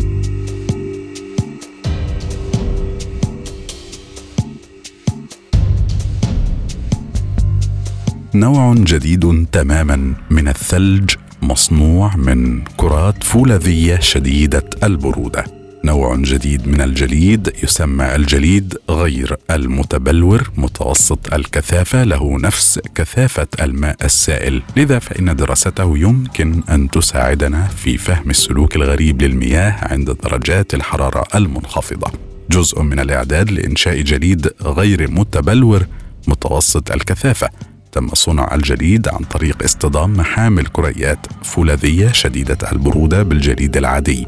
نوع 8.35 8.73
جديد 8.73 9.47
تماما 9.51 10.13
من 10.29 10.47
الثلج 10.47 11.15
مصنوع 11.41 12.15
من 12.15 12.63
كرات 12.77 13.23
فولاذية 13.23 13.99
شديدة 13.99 14.69
البرودة. 14.83 15.62
نوع 15.85 16.15
جديد 16.15 16.67
من 16.67 16.81
الجليد 16.81 17.53
يسمى 17.63 18.15
الجليد 18.15 18.77
غير 18.89 19.37
المتبلور 19.51 20.51
متوسط 20.57 21.33
الكثافة 21.33 22.03
له 22.03 22.39
نفس 22.39 22.79
كثافة 22.95 23.47
الماء 23.61 23.95
السائل. 24.03 24.61
لذا 24.77 24.99
فإن 24.99 25.35
دراسته 25.35 25.97
يمكن 25.97 26.63
أن 26.69 26.89
تساعدنا 26.89 27.67
في 27.67 27.97
فهم 27.97 28.29
السلوك 28.29 28.75
الغريب 28.75 29.21
للمياه 29.21 29.75
عند 29.81 30.11
درجات 30.23 30.73
الحرارة 30.73 31.23
المنخفضة. 31.35 32.11
جزء 32.51 32.81
من 32.81 32.99
الإعداد 32.99 33.51
لإنشاء 33.51 34.01
جليد 34.01 34.49
غير 34.61 35.11
متبلور 35.11 35.85
متوسط 36.27 36.91
الكثافة. 36.91 37.49
تم 37.91 38.07
صنع 38.13 38.55
الجليد 38.55 39.07
عن 39.07 39.23
طريق 39.23 39.63
اصطدام 39.63 40.13
محامل 40.13 40.65
كريات 40.65 41.27
فولاذية 41.43 42.11
شديدة 42.11 42.57
البرودة 42.71 43.23
بالجليد 43.23 43.77
العادي. 43.77 44.27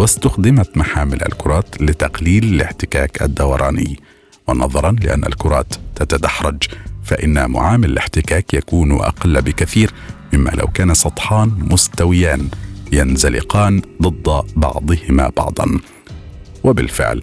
واستخدمت 0.00 0.76
محامل 0.76 1.22
الكرات 1.22 1.82
لتقليل 1.82 2.44
الاحتكاك 2.44 3.22
الدوراني. 3.22 4.00
ونظرا 4.48 4.96
لأن 5.02 5.24
الكرات 5.24 5.74
تتدحرج 5.94 6.62
فإن 7.04 7.50
معامل 7.50 7.90
الاحتكاك 7.90 8.54
يكون 8.54 8.92
أقل 8.92 9.42
بكثير 9.42 9.92
مما 10.32 10.50
لو 10.50 10.66
كان 10.66 10.94
سطحان 10.94 11.52
مستويان 11.70 12.48
ينزلقان 12.92 13.82
ضد 14.02 14.42
بعضهما 14.56 15.30
بعضا. 15.36 15.80
وبالفعل 16.64 17.22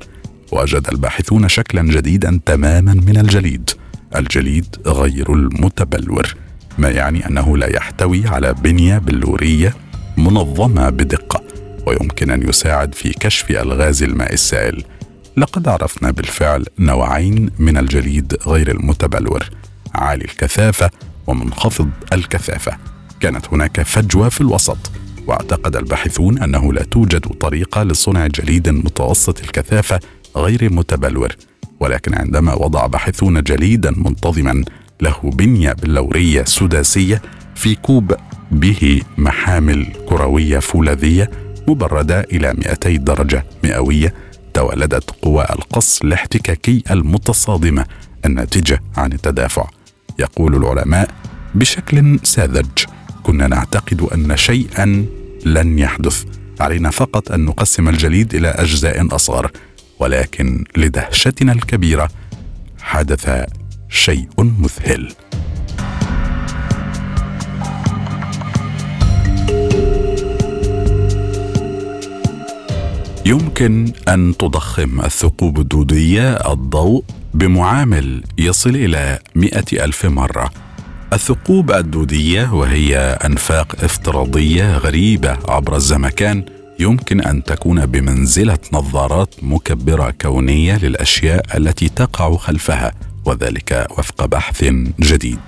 وجد 0.51 0.87
الباحثون 0.87 1.49
شكلا 1.49 1.81
جديدا 1.81 2.39
تماما 2.45 2.93
من 2.93 3.17
الجليد. 3.17 3.69
الجليد 4.15 4.75
غير 4.85 5.33
المتبلور 5.33 6.35
ما 6.77 6.89
يعني 6.89 7.27
أنه 7.27 7.57
لا 7.57 7.75
يحتوي 7.75 8.27
على 8.27 8.53
بنية 8.53 8.97
بلورية 8.97 9.73
منظمة 10.17 10.89
بدقة. 10.89 11.26
ويمكن 11.87 12.31
أن 12.31 12.49
يساعد 12.49 12.95
في 12.95 13.09
كشف 13.09 13.51
ألغاز 13.51 14.03
الماء 14.03 14.33
السائل. 14.33 14.83
لقد 15.37 15.67
عرفنا 15.67 16.11
بالفعل 16.11 16.65
نوعين 16.79 17.49
من 17.59 17.77
الجليد 17.77 18.37
غير 18.47 18.71
المتبلور 18.71 19.49
عالي 19.95 20.25
الكثافة 20.25 20.89
ومنخفض 21.27 21.89
الكثافة. 22.13 22.77
كانت 23.19 23.45
هناك 23.51 23.81
فجوة 23.81 24.29
في 24.29 24.41
الوسط 24.41 24.77
واعتقد 25.27 25.75
الباحثون 25.75 26.37
أنه 26.37 26.73
لا 26.73 26.83
توجد 26.83 27.27
طريقة 27.27 27.83
لصنع 27.83 28.27
جليد 28.27 28.69
متوسط 28.69 29.39
الكثافة 29.39 29.99
غير 30.35 30.73
متبلور. 30.73 31.35
ولكن 31.79 32.13
عندما 32.13 32.53
وضع 32.53 32.87
باحثون 32.87 33.43
جليدا 33.43 33.91
منتظما 33.91 34.63
له 35.01 35.19
بنية 35.23 35.73
بلورية 35.73 36.43
سداسية 36.43 37.21
في 37.55 37.75
كوب 37.75 38.15
به 38.51 39.01
محامل 39.17 39.87
كروية 40.09 40.59
فولاذية 40.59 41.46
مبردة 41.67 42.19
إلى 42.19 42.53
200 42.53 42.89
درجة 42.97 43.45
مئوية 43.63 44.13
تولدت 44.53 45.11
قوى 45.11 45.43
القص 45.43 46.01
الاحتكاكي 46.01 46.83
المتصادمة 46.91 47.85
الناتجة 48.25 48.81
عن 48.97 49.13
التدافع. 49.13 49.67
يقول 50.19 50.55
العلماء 50.55 51.09
بشكل 51.55 52.19
ساذج 52.23 52.85
كنا 53.23 53.47
نعتقد 53.47 54.01
أن 54.01 54.37
شيئا 54.37 55.05
لن 55.45 55.79
يحدث. 55.79 56.23
علينا 56.59 56.89
فقط 56.89 57.31
أن 57.31 57.45
نقسم 57.45 57.89
الجليد 57.89 58.35
إلى 58.35 58.47
أجزاء 58.47 59.15
أصغر 59.15 59.51
ولكن 59.99 60.63
لدهشتنا 60.77 61.51
الكبيرة 61.51 62.09
حدث 62.81 63.45
شيء 63.89 64.27
مذهل. 64.37 65.13
يمكن 73.27 73.91
أن 74.07 74.37
تضخم 74.37 75.01
الثقوب 75.01 75.59
الدودية 75.59 76.31
الضوء 76.53 77.03
بمعامل 77.33 78.23
يصل 78.37 78.69
إلى 78.69 79.19
مئة 79.35 79.85
ألف 79.85 80.05
مرة. 80.05 80.49
الثقوب 81.13 81.71
الدودية 81.71 82.53
وهي 82.53 82.97
أنفاق 82.97 83.75
افتراضية 83.83 84.77
غريبة 84.77 85.37
عبر 85.47 85.75
الزمكان 85.75 86.45
يمكن 86.79 87.21
أن 87.21 87.43
تكون 87.43 87.85
بمنزلة 87.85 88.59
نظارات 88.73 89.35
مكبرة 89.41 90.13
كونية 90.21 90.77
للأشياء 90.77 91.57
التي 91.57 91.89
تقع 91.89 92.35
خلفها 92.35 92.91
وذلك 93.25 93.87
وفق 93.97 94.25
بحث 94.25 94.63
جديد. 94.99 95.39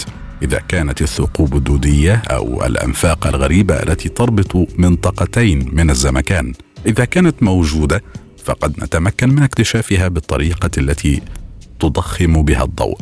إذا 0.41 0.59
كانت 0.67 1.01
الثقوب 1.01 1.55
الدودية 1.55 2.21
أو 2.31 2.65
الأنفاق 2.65 3.27
الغريبة 3.27 3.75
التي 3.75 4.09
تربط 4.09 4.67
منطقتين 4.77 5.69
من 5.73 5.89
الزمكان 5.89 6.53
إذا 6.85 7.05
كانت 7.05 7.43
موجودة 7.43 8.03
فقد 8.45 8.83
نتمكن 8.83 9.29
من 9.29 9.43
اكتشافها 9.43 10.07
بالطريقة 10.07 10.69
التي 10.77 11.21
تضخم 11.79 12.43
بها 12.43 12.63
الضوء. 12.63 12.99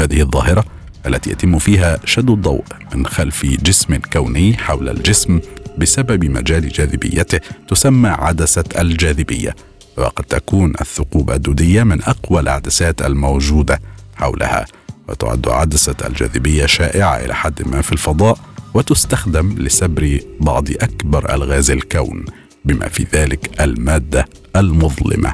هذه 0.00 0.20
الظاهرة 0.20 0.64
التي 1.06 1.30
يتم 1.30 1.58
فيها 1.58 1.98
شد 2.04 2.30
الضوء 2.30 2.64
من 2.94 3.06
خلف 3.06 3.46
جسم 3.46 3.96
كوني 3.96 4.56
حول 4.56 4.88
الجسم 4.88 5.40
بسبب 5.78 6.24
مجال 6.24 6.68
جاذبيته 6.68 7.40
تسمى 7.68 8.08
عدسة 8.08 8.64
الجاذبية. 8.78 9.56
وقد 9.96 10.24
تكون 10.24 10.72
الثقوب 10.80 11.30
الدودية 11.30 11.82
من 11.82 12.02
أقوى 12.02 12.40
العدسات 12.40 13.02
الموجودة 13.02 13.80
حولها. 14.14 14.66
وتعد 15.08 15.48
عدسة 15.48 15.96
الجاذبية 16.06 16.66
شائعة 16.66 17.16
إلى 17.16 17.34
حد 17.34 17.68
ما 17.68 17.82
في 17.82 17.92
الفضاء 17.92 18.38
وتستخدم 18.74 19.54
لسبر 19.58 20.20
بعض 20.40 20.70
أكبر 20.70 21.34
ألغاز 21.34 21.70
الكون. 21.70 22.24
بما 22.64 22.88
في 22.88 23.06
ذلك 23.12 23.60
المادة 23.60 24.26
المظلمة 24.56 25.32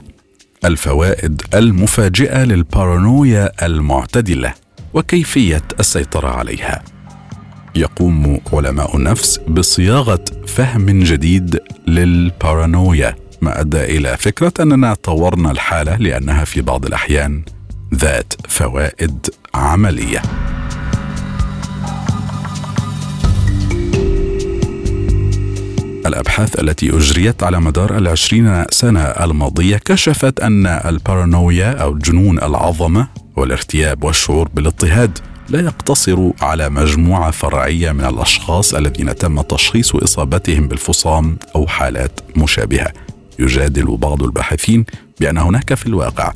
الفوائد 0.64 1.42
المفاجئة 1.54 2.44
للبارانويا 2.44 3.66
المعتدلة 3.66 4.54
وكيفية 4.94 5.62
السيطرة 5.80 6.28
عليها. 6.28 6.82
يقوم 7.74 8.40
علماء 8.52 8.96
النفس 8.96 9.38
بصياغة 9.38 10.24
فهم 10.46 10.86
جديد 10.86 11.60
للبارانويا 11.86 13.16
ما 13.42 13.60
أدى 13.60 13.84
إلى 13.84 14.16
فكرة 14.16 14.52
أننا 14.60 14.94
طورنا 14.94 15.50
الحالة 15.50 15.96
لأنها 15.96 16.44
في 16.44 16.60
بعض 16.60 16.86
الأحيان 16.86 17.42
ذات 17.94 18.32
فوائد 18.48 19.26
عملية. 19.54 20.22
الأبحاث 26.06 26.60
التي 26.60 26.96
أجريت 26.96 27.42
على 27.42 27.60
مدار 27.60 27.98
العشرين 27.98 28.64
سنة 28.70 29.00
الماضية 29.00 29.76
كشفت 29.76 30.40
أن 30.40 30.66
البارانويا 30.66 31.72
أو 31.72 31.98
جنون 31.98 32.38
العظمة 32.38 33.08
والارتياب 33.36 34.04
والشعور 34.04 34.48
بالاضطهاد 34.54 35.18
لا 35.48 35.60
يقتصر 35.60 36.30
على 36.42 36.68
مجموعة 36.68 37.30
فرعية 37.30 37.92
من 37.92 38.04
الأشخاص 38.04 38.74
الذين 38.74 39.16
تم 39.16 39.40
تشخيص 39.40 39.94
إصابتهم 39.94 40.68
بالفصام 40.68 41.38
أو 41.56 41.66
حالات 41.66 42.20
مشابهة. 42.36 42.92
يجادل 43.38 43.96
بعض 43.96 44.22
الباحثين 44.22 44.84
بأن 45.20 45.38
هناك 45.38 45.74
في 45.74 45.86
الواقع 45.86 46.32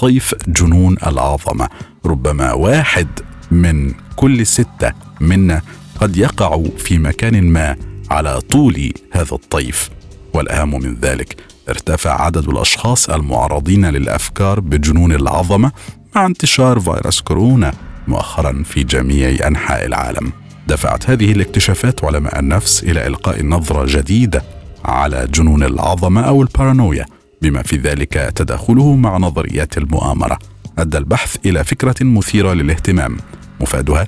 طيف 0.00 0.34
جنون 0.48 0.96
العظمة 1.06 1.68
ربما 2.06 2.52
واحد 2.52 3.08
من 3.50 3.92
كل 4.16 4.46
ستة 4.46 4.92
منا 5.20 5.62
قد 6.00 6.16
يقع 6.16 6.62
في 6.78 6.98
مكان 6.98 7.42
ما 7.44 7.76
على 8.10 8.40
طول 8.40 8.92
هذا 9.12 9.32
الطيف 9.32 9.90
والأهم 10.34 10.70
من 10.70 10.96
ذلك 11.02 11.36
ارتفع 11.68 12.22
عدد 12.22 12.48
الأشخاص 12.48 13.10
المعرضين 13.10 13.86
للأفكار 13.86 14.60
بجنون 14.60 15.12
العظمة 15.12 15.72
مع 16.16 16.26
انتشار 16.26 16.80
فيروس 16.80 17.20
كورونا 17.20 17.72
مؤخرا 18.08 18.62
في 18.64 18.84
جميع 18.84 19.46
أنحاء 19.46 19.86
العالم. 19.86 20.32
دفعت 20.66 21.10
هذه 21.10 21.32
الاكتشافات 21.32 22.04
علماء 22.04 22.38
النفس 22.38 22.84
إلى 22.84 23.06
إلقاء 23.06 23.44
نظرة 23.44 23.84
جديدة 23.88 24.42
على 24.84 25.28
جنون 25.34 25.62
العظمة 25.62 26.20
أو 26.20 26.42
البارانويا 26.42 27.06
بما 27.42 27.62
في 27.62 27.76
ذلك 27.76 28.32
تداخله 28.34 28.96
مع 28.96 29.16
نظريات 29.16 29.78
المؤامرة 29.78 30.38
أدى 30.78 30.98
البحث 30.98 31.36
إلى 31.46 31.64
فكرة 31.64 32.04
مثيرة 32.04 32.52
للاهتمام 32.52 33.16
مفادها 33.60 34.06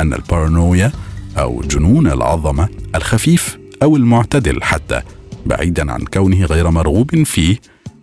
أن 0.00 0.12
البارانويا 0.12 0.92
أو 1.38 1.60
جنون 1.60 2.06
العظمة 2.06 2.68
الخفيف 2.94 3.58
أو 3.82 3.96
المعتدل 3.96 4.62
حتى 4.62 5.00
بعيدا 5.46 5.92
عن 5.92 6.00
كونه 6.00 6.44
غير 6.44 6.70
مرغوب 6.70 7.22
فيه 7.22 7.56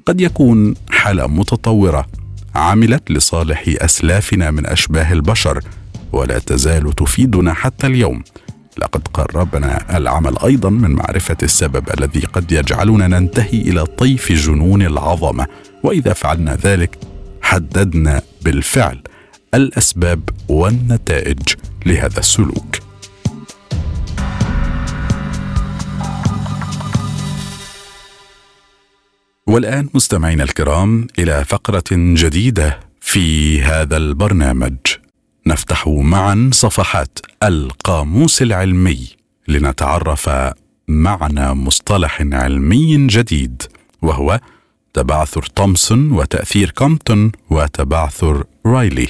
قد 0.05 0.21
يكون 0.21 0.73
حالة 0.89 1.27
متطورة 1.27 2.07
عملت 2.55 3.11
لصالح 3.11 3.63
أسلافنا 3.67 4.51
من 4.51 4.65
أشباه 4.65 5.13
البشر 5.13 5.63
ولا 6.13 6.39
تزال 6.39 6.95
تفيدنا 6.95 7.53
حتى 7.53 7.87
اليوم. 7.87 8.23
لقد 8.77 9.07
قربنا 9.07 9.97
العمل 9.97 10.35
أيضا 10.43 10.69
من 10.69 10.91
معرفة 10.91 11.37
السبب 11.43 11.89
الذي 11.97 12.19
قد 12.19 12.51
يجعلنا 12.51 13.07
ننتهي 13.07 13.61
إلى 13.61 13.85
طيف 13.85 14.31
جنون 14.31 14.81
العظمة 14.81 15.47
وإذا 15.83 16.13
فعلنا 16.13 16.55
ذلك 16.55 16.97
حددنا 17.41 18.21
بالفعل 18.41 19.01
الأسباب 19.53 20.29
والنتائج 20.49 21.39
لهذا 21.85 22.19
السلوك. 22.19 22.86
والآن 29.47 29.89
مستمعينا 29.93 30.43
الكرام 30.43 31.07
إلى 31.19 31.45
فقرة 31.45 31.83
جديدة 31.91 32.79
في 33.01 33.61
هذا 33.61 33.97
البرنامج 33.97 34.77
نفتح 35.45 35.87
معا 35.87 36.49
صفحات 36.53 37.19
القاموس 37.43 38.41
العلمي 38.41 39.07
لنتعرف 39.47 40.29
معنى 40.87 41.53
مصطلح 41.53 42.21
علمي 42.21 43.07
جديد 43.07 43.63
وهو 44.01 44.39
تبعثر 44.93 45.43
تومسون 45.43 46.11
وتأثير 46.11 46.69
كومبتون 46.69 47.31
وتبعثر 47.49 48.43
رايلي. 48.65 49.07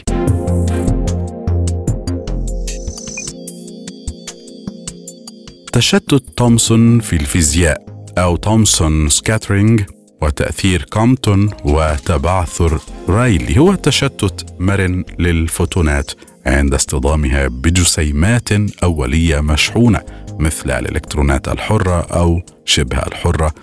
تشتت 5.73 6.23
تومسون 6.37 6.99
في 6.99 7.15
الفيزياء 7.15 7.85
أو 8.17 8.35
تومسون 8.35 9.09
scattering 9.09 9.96
وتأثير 10.21 10.83
كومبتون 10.83 11.49
وتبعثر 11.65 12.79
رايلي 13.09 13.59
هو 13.59 13.75
تشتت 13.75 14.45
مرن 14.59 15.03
للفوتونات 15.19 16.11
عند 16.45 16.73
اصطدامها 16.73 17.47
بجسيمات 17.47 18.49
أولية 18.83 19.39
مشحونة 19.41 20.01
مثل 20.39 20.71
الإلكترونات 20.71 21.47
الحرة 21.47 22.01
أو 22.01 22.41
شبه 22.65 22.97
الحرة 22.97 23.53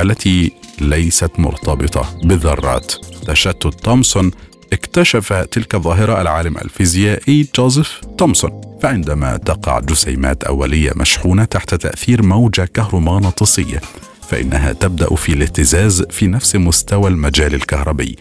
التي 0.00 0.52
ليست 0.80 1.30
مرتبطة 1.38 2.18
بذرات. 2.24 2.92
تشتت 3.26 3.84
تومسون 3.84 4.30
اكتشف 4.72 5.32
تلك 5.32 5.74
الظاهرة 5.74 6.20
العالم 6.20 6.56
الفيزيائي 6.58 7.48
جوزيف 7.56 8.00
تومسون. 8.18 8.60
فعندما 8.82 9.36
تقع 9.36 9.80
جسيمات 9.80 10.44
أولية 10.44 10.92
مشحونة 10.96 11.44
تحت 11.44 11.74
تأثير 11.74 12.22
موجة 12.22 12.64
كهرومغناطيسية 12.74 13.80
فإنها 14.32 14.72
تبدأ 14.72 15.14
في 15.14 15.32
الاهتزاز 15.32 16.02
في 16.02 16.26
نفس 16.26 16.56
مستوى 16.56 17.08
المجال 17.08 17.54
الكهربي. 17.54 18.16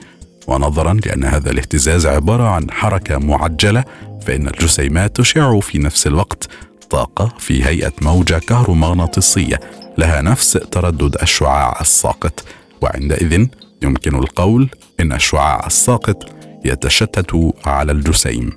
ونظرا 0.47 0.93
لأن 1.05 1.23
هذا 1.23 1.51
الاهتزاز 1.51 2.05
عبارة 2.05 2.43
عن 2.43 2.71
حركة 2.71 3.17
معجلة 3.17 3.83
فإن 4.25 4.47
الجسيمات 4.47 5.15
تشع 5.15 5.59
في 5.59 5.77
نفس 5.77 6.07
الوقت 6.07 6.47
طاقة 6.89 7.33
في 7.39 7.65
هيئة 7.65 7.93
موجة 8.01 8.39
كهرومغناطيسية 8.39 9.59
لها 9.97 10.21
نفس 10.21 10.51
تردد 10.51 11.15
الشعاع 11.21 11.81
الساقط. 11.81 12.43
وعندئذ 12.81 13.47
يمكن 13.81 14.15
القول 14.15 14.69
إن 14.99 15.13
الشعاع 15.13 15.67
الساقط 15.67 16.25
يتشتت 16.65 17.53
على 17.65 17.91
الجسيم. 17.91 18.55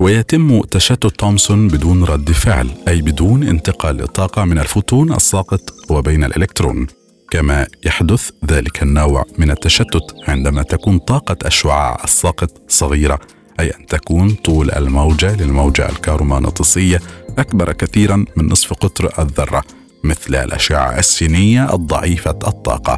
ويتم 0.00 0.60
تشتت 0.60 1.06
تومسون 1.06 1.68
بدون 1.68 2.04
رد 2.04 2.32
فعل 2.32 2.70
أي 2.88 3.02
بدون 3.02 3.42
انتقال 3.42 4.02
الطاقة 4.02 4.44
من 4.44 4.58
الفوتون 4.58 5.12
الساقط 5.12 5.60
وبين 5.90 6.24
الإلكترون. 6.24 6.86
كما 7.30 7.66
يحدث 7.84 8.30
ذلك 8.46 8.82
النوع 8.82 9.24
من 9.38 9.50
التشتت 9.50 10.14
عندما 10.28 10.62
تكون 10.62 10.98
طاقة 10.98 11.36
الشعاع 11.46 12.00
الساقط 12.04 12.50
صغيرة 12.68 13.20
أي 13.60 13.70
أن 13.70 13.86
تكون 13.86 14.30
طول 14.30 14.70
الموجة 14.70 15.36
للموجة 15.36 15.88
الكهرومغناطيسية 15.88 17.00
أكبر 17.38 17.72
كثيرا 17.72 18.24
من 18.36 18.48
نصف 18.48 18.72
قطر 18.72 19.22
الذرة 19.22 19.62
مثل 20.04 20.34
الأشعة 20.34 20.98
السينية 20.98 21.74
الضعيفة 21.74 22.30
الطاقة. 22.30 22.96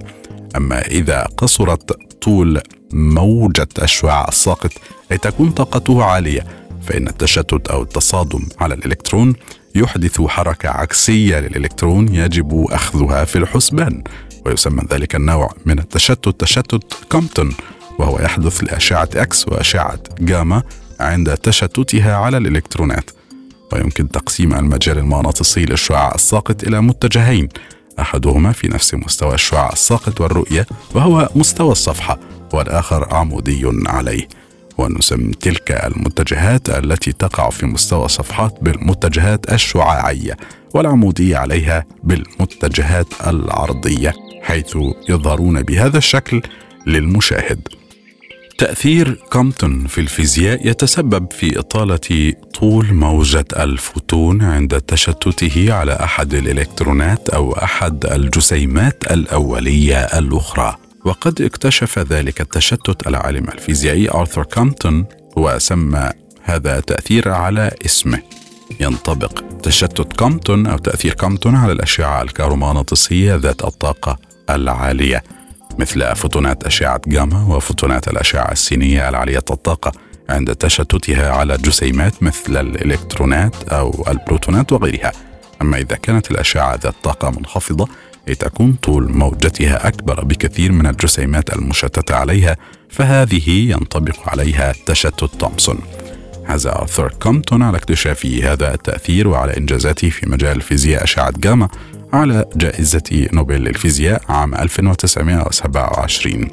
أما 0.56 0.80
إذا 0.80 1.22
قصرت 1.36 1.96
طول 2.22 2.60
موجة 2.92 3.68
الشعاع 3.82 4.28
الساقط 4.28 4.70
أي 5.12 5.18
تكون 5.18 5.50
طاقته 5.50 6.04
عالية 6.04 6.59
فإن 6.82 7.08
التشتت 7.08 7.68
أو 7.68 7.82
التصادم 7.82 8.46
على 8.60 8.74
الإلكترون 8.74 9.34
يحدث 9.74 10.20
حركة 10.20 10.68
عكسية 10.68 11.38
للإلكترون 11.38 12.14
يجب 12.14 12.66
أخذها 12.70 13.24
في 13.24 13.38
الحسبان 13.38 14.02
ويسمى 14.46 14.82
ذلك 14.92 15.14
النوع 15.14 15.52
من 15.66 15.78
التشتت 15.78 16.40
تشتت 16.40 16.94
كومبتون 17.12 17.54
وهو 17.98 18.18
يحدث 18.18 18.64
لأشعة 18.64 19.08
إكس 19.16 19.48
وأشعة 19.48 20.00
جاما 20.20 20.62
عند 21.00 21.36
تشتتها 21.36 22.16
على 22.16 22.36
الإلكترونات. 22.36 23.10
ويمكن 23.72 24.08
تقسيم 24.08 24.54
المجال 24.54 24.98
المغناطيسي 24.98 25.64
للشعاع 25.64 26.14
الساقط 26.14 26.64
إلى 26.64 26.80
متجهين 26.80 27.48
أحدهما 28.00 28.52
في 28.52 28.68
نفس 28.68 28.94
مستوى 28.94 29.34
الشعاع 29.34 29.72
الساقط 29.72 30.20
والرؤية 30.20 30.66
وهو 30.94 31.28
مستوى 31.34 31.72
الصفحة 31.72 32.18
والآخر 32.52 33.14
عمودي 33.14 33.70
عليه. 33.86 34.28
ونسمي 34.80 35.34
تلك 35.34 35.70
المتجهات 35.70 36.70
التي 36.70 37.12
تقع 37.12 37.50
في 37.50 37.66
مستوى 37.66 38.04
الصفحات 38.04 38.58
بالمتجهات 38.62 39.52
الشعاعية 39.52 40.36
والعمودية 40.74 41.36
عليها 41.36 41.84
بالمتجهات 42.04 43.06
العرضية 43.26 44.14
حيث 44.42 44.76
يظهرون 45.08 45.62
بهذا 45.62 45.98
الشكل 45.98 46.42
للمشاهد. 46.86 47.68
تأثير 48.58 49.14
كومبتون 49.32 49.86
في 49.86 50.00
الفيزياء 50.00 50.68
يتسبب 50.68 51.32
في 51.32 51.58
إطالة 51.58 52.32
طول 52.54 52.94
موجة 52.94 53.44
الفوتون 53.56 54.42
عند 54.42 54.80
تشتته 54.80 55.72
على 55.72 55.92
أحد 55.92 56.34
الإلكترونات 56.34 57.28
أو 57.28 57.52
أحد 57.52 58.06
الجسيمات 58.06 59.12
الأولية 59.12 59.98
الأخرى. 59.98 60.76
وقد 61.04 61.42
اكتشف 61.42 61.98
ذلك 61.98 62.40
التشتت 62.40 63.06
العالم 63.06 63.48
الفيزيائي 63.48 64.10
آرثر 64.10 64.42
كومبتون 64.42 65.06
وسمى 65.36 66.10
هذا 66.42 66.78
التأثير 66.78 67.28
على 67.28 67.70
اسمه. 67.86 68.22
ينطبق 68.80 69.44
تشتت 69.62 70.12
كومبتون 70.12 70.66
أو 70.66 70.78
تأثير 70.78 71.14
كومبتون 71.14 71.56
على 71.56 71.72
الأشعة 71.72 72.22
الكهرومغناطيسية 72.22 73.34
ذات 73.34 73.64
الطاقة 73.64 74.18
العالية 74.50 75.22
مثل 75.78 76.16
فوتونات 76.16 76.64
أشعة 76.64 77.00
جاما 77.06 77.56
وفوتونات 77.56 78.08
الأشعة 78.08 78.52
السينية 78.52 79.08
العالية 79.08 79.38
الطاقة 79.50 79.92
عند 80.28 80.54
تشتتها 80.54 81.32
على 81.32 81.56
جسيمات 81.56 82.22
مثل 82.22 82.56
الإلكترونات 82.56 83.68
أو 83.68 84.04
البروتونات 84.08 84.72
وغيرها. 84.72 85.12
أما 85.62 85.78
إذا 85.78 85.96
كانت 85.96 86.30
الأشعة 86.30 86.74
ذات 86.74 86.94
طاقة 87.02 87.30
منخفضة 87.30 87.88
تكون 88.26 88.72
طول 88.72 89.12
موجتها 89.12 89.88
أكبر 89.88 90.24
بكثير 90.24 90.72
من 90.72 90.86
الجسيمات 90.86 91.52
المشتتة 91.52 92.14
عليها 92.14 92.56
فهذه 92.90 93.50
ينطبق 93.50 94.28
عليها 94.28 94.74
تشتت 94.86 95.24
تومسون 95.24 95.78
حاز 96.46 96.66
آرثر 96.66 97.12
كومبتون 97.22 97.62
على 97.62 97.76
اكتشافه 97.76 98.52
هذا 98.52 98.74
التأثير 98.74 99.28
وعلى 99.28 99.56
إنجازاته 99.56 100.10
في 100.10 100.28
مجال 100.28 100.56
الفيزياء 100.56 101.04
أشعة 101.04 101.32
جاما 101.38 101.68
على 102.12 102.44
جائزة 102.56 103.28
نوبل 103.32 103.64
للفيزياء 103.64 104.22
عام 104.28 104.54
1927 104.54 106.50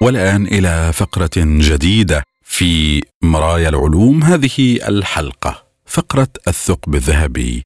والآن 0.00 0.46
إلى 0.46 0.92
فقرة 0.92 1.30
جديدة 1.36 2.22
في 2.44 3.02
مرايا 3.22 3.68
العلوم 3.68 4.24
هذه 4.24 4.78
الحلقة. 4.88 5.67
فقرة 5.88 6.28
الثقب 6.48 6.94
الذهبي. 6.94 7.64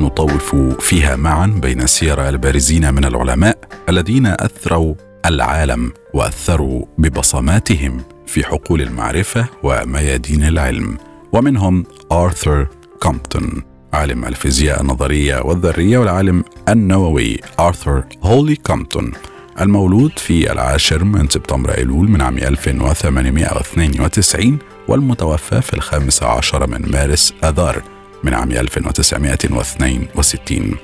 نطوف 0.00 0.56
فيها 0.80 1.16
معا 1.16 1.46
بين 1.46 1.80
السيرة 1.80 2.28
البارزين 2.28 2.94
من 2.94 3.04
العلماء 3.04 3.58
الذين 3.88 4.26
أثروا 4.26 4.94
العالم 5.26 5.92
وأثروا 6.14 6.84
ببصماتهم 6.98 8.02
في 8.26 8.44
حقول 8.44 8.82
المعرفة 8.82 9.46
وميادين 9.62 10.44
العلم 10.44 10.98
ومنهم 11.32 11.84
آرثر 12.12 12.68
كومبتون 13.00 13.62
عالم 13.92 14.24
الفيزياء 14.24 14.80
النظرية 14.80 15.40
والذرية 15.40 15.98
والعالم 15.98 16.44
النووي 16.68 17.40
آرثر 17.60 18.04
هولي 18.22 18.56
كومبتون 18.56 19.12
المولود 19.60 20.18
في 20.18 20.52
العاشر 20.52 21.04
من 21.04 21.28
سبتمبر 21.28 21.78
أيلول 21.78 22.10
من 22.10 22.20
عام 22.20 22.38
1892 22.38 24.58
والمتوفى 24.88 25.62
في 25.62 25.74
الخامس 25.74 26.22
عشر 26.22 26.66
من 26.66 26.92
مارس 26.92 27.34
أذار 27.44 27.82
من 28.24 28.34
عام 28.34 28.52
1962 28.52 30.76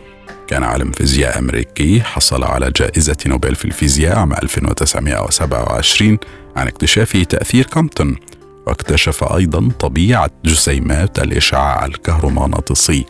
كان 0.48 0.62
عالم 0.62 0.90
فيزياء 0.90 1.38
أمريكي 1.38 2.00
حصل 2.00 2.44
على 2.44 2.72
جائزة 2.76 3.16
نوبل 3.26 3.54
في 3.54 3.64
الفيزياء 3.64 4.18
عام 4.18 4.32
1927 4.32 6.18
عن 6.56 6.66
اكتشاف 6.66 7.24
تأثير 7.28 7.66
كومبتون 7.66 8.16
واكتشف 8.66 9.24
أيضا 9.24 9.68
طبيعة 9.78 10.30
جسيمات 10.44 11.18
الإشعاع 11.18 11.86
الكهرومغناطيسي 11.86 13.04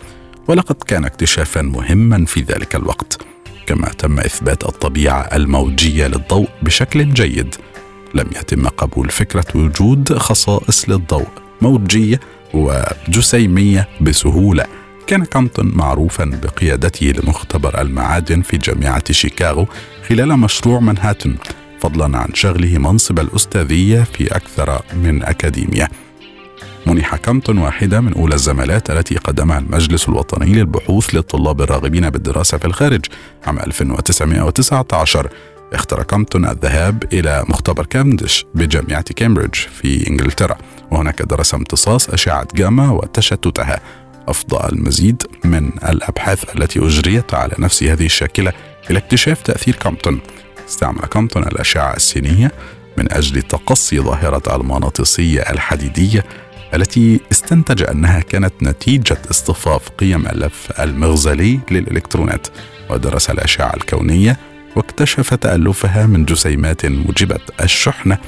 ولقد 0.49 0.75
كان 0.75 1.05
اكتشافا 1.05 1.63
مهما 1.63 2.25
في 2.25 2.41
ذلك 2.41 2.77
الوقت. 2.77 3.19
كما 3.69 3.89
تم 3.89 4.21
إثبات 4.21 4.65
الطبيعة 4.65 5.21
الموجية 5.21 6.07
للضوء 6.07 6.49
بشكل 6.63 7.15
جيد. 7.15 7.55
لم 8.15 8.27
يتم 8.41 8.69
قبول 8.69 9.09
فكرة 9.09 9.45
وجود 9.55 10.19
خصائص 10.19 10.89
للضوء 10.89 11.29
موجية 11.63 12.21
وجسيمية 12.55 13.89
بسهولة. 14.01 14.67
كان 15.07 15.25
كامبتون 15.25 15.73
معروفا 15.75 16.25
بقيادته 16.25 17.07
لمختبر 17.07 17.81
المعادن 17.81 18.43
في 18.43 18.57
جامعة 18.57 19.13
شيكاغو 19.13 19.67
خلال 20.09 20.39
مشروع 20.39 20.81
منهاتن 20.81 21.35
فضلا 21.81 22.19
عن 22.19 22.35
شغله 22.35 22.79
منصب 22.79 23.19
الأستاذية 23.19 24.03
في 24.03 24.37
أكثر 24.37 24.83
من 24.95 25.23
أكاديمية. 25.23 25.89
منح 26.89 27.17
كامبتون 27.17 27.59
واحدة 27.59 28.01
من 28.01 28.15
أولى 28.15 28.35
الزمالات 28.35 28.91
التي 28.91 29.17
قدمها 29.17 29.59
المجلس 29.59 30.09
الوطني 30.09 30.53
للبحوث 30.53 31.15
للطلاب 31.15 31.61
الراغبين 31.61 32.11
بالدراسة 32.11 32.59
في 32.59 32.65
الخارج 32.65 33.05
عام 33.47 33.59
1919 33.59 35.29
اختار 35.73 36.03
كامبتون 36.03 36.49
الذهاب 36.49 37.05
إلى 37.13 37.45
مختبر 37.49 37.87
كامديش 37.87 38.47
بجامعة 38.55 39.03
كامبريدج 39.03 39.55
في 39.55 40.11
إنجلترا. 40.11 40.59
وهناك 40.91 41.23
درس 41.23 41.55
امتصاص 41.55 42.09
أشعة 42.09 42.49
جاما 42.55 42.91
وتشتتها. 42.91 43.81
أفضى 44.29 44.69
المزيد 44.73 45.23
من 45.45 45.71
الأبحاث 45.89 46.57
التي 46.57 46.79
أجريت 46.87 47.35
على 47.35 47.55
نفس 47.59 47.83
هذه 47.83 48.07
الشاكلة 48.07 48.53
إلى 48.91 48.99
اكتشاف 48.99 49.43
تأثير 49.43 49.75
كامبتون. 49.75 50.21
استعمل 50.69 51.01
كامبتون 51.01 51.43
الأشعة 51.43 51.97
السينية 51.97 52.53
من 52.99 53.13
أجل 53.13 53.43
تقصي 53.43 54.01
ظاهرة 54.01 54.57
المغناطيسية 54.57 55.41
الحديدية 55.41 56.25
التي 56.75 57.21
استنتج 57.33 57.83
أنها 57.83 58.21
كانت 58.21 58.53
نتيجة 58.63 59.19
اصطفاف 59.31 59.89
قيم 59.89 60.27
اللف 60.27 60.73
المغزلي 60.81 61.61
للإلكترونات 61.71 62.47
ودرس 62.91 63.31
الأشعة 63.31 63.77
الكونية 63.77 64.37
واكتشف 64.77 65.35
تألفها 65.35 66.07
من 66.07 66.25
جسيمات 66.25 66.87
موجبة 66.87 67.41
الشحنة 67.61 68.19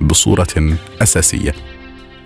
بصورة 0.00 0.76
أساسية. 1.02 1.54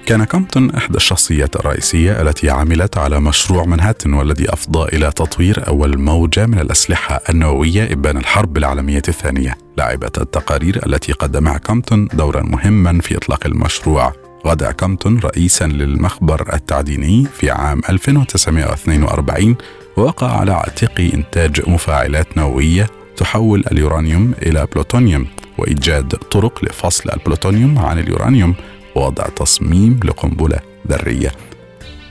كان 0.07 0.25
كامبتون 0.25 0.71
إحدى 0.71 0.97
الشخصيات 0.97 1.57
الرئيسية 1.57 2.23
التي 2.23 2.51
عملت 2.51 2.99
على 2.99 3.21
مشروع 3.21 3.65
منهاتن 3.65 4.15
والذي 4.15 4.53
أفضى 4.53 4.97
إلى 4.97 5.11
تطوير 5.11 5.69
أول 5.69 5.99
موجة 5.99 6.47
من 6.47 6.59
الأسلحة 6.59 7.21
النووية 7.29 7.93
إبان 7.93 8.17
الحرب 8.17 8.57
العالمية 8.57 9.03
الثانية. 9.09 9.59
لعبت 9.79 10.19
التقارير 10.19 10.87
التي 10.87 11.13
قدمها 11.13 11.59
كامبتون 11.59 12.09
دورا 12.13 12.43
مهما 12.43 13.01
في 13.01 13.17
إطلاق 13.17 13.47
المشروع. 13.47 14.20
غدا 14.47 14.73
كامبتون 14.73 15.19
رئيسا 15.19 15.65
للمخبر 15.65 16.55
التعديني 16.55 17.25
في 17.25 17.51
عام 17.51 17.81
1942 17.91 19.57
ووقع 19.97 20.41
على 20.41 20.53
عاتق 20.53 21.01
إنتاج 21.15 21.69
مفاعلات 21.69 22.37
نووية 22.37 22.87
تحول 23.17 23.65
اليورانيوم 23.73 24.35
إلى 24.43 24.67
بلوتونيوم 24.75 25.27
وإيجاد 25.59 26.09
طرق 26.09 26.65
لفصل 26.65 27.11
البلوتونيوم 27.11 27.79
عن 27.79 27.99
اليورانيوم 27.99 28.55
ووضع 28.95 29.25
تصميم 29.25 30.01
لقنبلة 30.05 30.61
ذرية. 30.89 31.33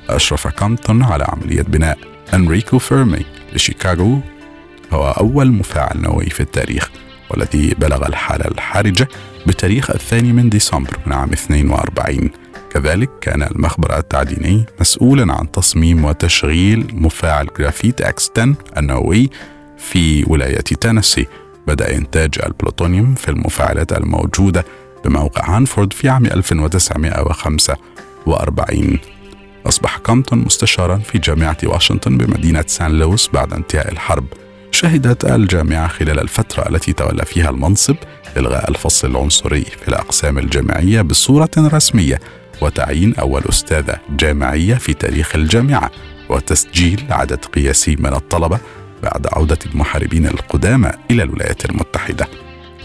أشرف 0.10 0.48
كامبتون 0.48 1.04
على 1.04 1.24
عملية 1.24 1.62
بناء. 1.62 1.98
أنريكو 2.34 2.80
فيرمي 2.80 3.26
لشيكاغو 3.54 4.20
هو 4.94 5.12
أول 5.12 5.52
مفاعل 5.52 6.02
نووي 6.02 6.30
في 6.30 6.40
التاريخ. 6.40 6.90
والذي 7.30 7.76
بلغ 7.80 8.08
الحالة 8.08 8.46
الحرجة 8.46 9.08
بتاريخ 9.48 9.92
الثاني 9.92 10.34
من 10.34 10.50
ديسمبر 10.50 10.98
من 11.06 11.14
عام 11.14 11.34
42 11.34 12.30
كذلك 12.70 13.10
كان 13.22 13.44
المخبر 13.44 13.98
التعديني 13.98 14.66
مسؤولا 14.80 15.34
عن 15.34 15.52
تصميم 15.52 16.06
وتشغيل 16.06 16.88
مفاعل 16.94 17.48
جرافيت 17.60 18.02
إكس 18.02 18.32
10 18.38 18.56
النووي 18.78 19.30
في 19.78 20.24
ولاية 20.28 20.58
تينيسي. 20.60 21.28
بدأ 21.68 21.96
إنتاج 21.96 22.30
البلوتونيوم 22.46 23.16
في 23.16 23.30
المفاعلات 23.30 23.94
الموجودة 23.94 24.66
بموقع 25.06 25.58
هانفورد 25.58 25.94
في 25.94 26.10
عام 26.10 26.26
1945 26.26 29.00
أصبح 29.66 29.98
كامبتون 29.98 30.40
مستشارا 30.40 30.98
في 30.98 31.18
جامعة 31.18 31.58
واشنطن 31.64 32.18
بمدينة 32.18 32.64
سان 32.68 33.00
لويس 33.00 33.30
بعد 33.34 33.54
انتهاء 33.54 33.92
الحرب. 33.92 34.26
شهدت 34.82 35.26
الجامعة 35.26 35.88
خلال 35.88 36.20
الفترة 36.20 36.70
التي 36.70 36.94
تولى 36.94 37.26
فيها 37.26 37.50
المنصب 37.50 37.96
إلغاء 38.38 38.70
الفصل 38.70 39.12
العنصري 39.12 39.62
في 39.62 39.88
الأقسام 39.88 40.38
الجامعية 40.38 41.02
بصورة 41.02 41.50
رسمية 41.58 42.20
وتعيين 42.62 43.16
أول 43.16 43.42
أستاذة 43.50 44.00
جامعية 44.10 44.76
في 44.76 44.94
تاريخ 44.94 45.36
الجامعة 45.36 45.92
وتسجيل 46.30 47.06
عدد 47.10 47.46
قياسي 47.46 47.96
من 47.96 48.14
الطلبة 48.14 48.60
بعد 49.04 49.28
عودة 49.34 49.58
المحاربين 49.66 50.26
القدامى 50.26 50.92
إلى 51.12 51.24
الولايات 51.24 51.66
المتحدة. 51.66 52.28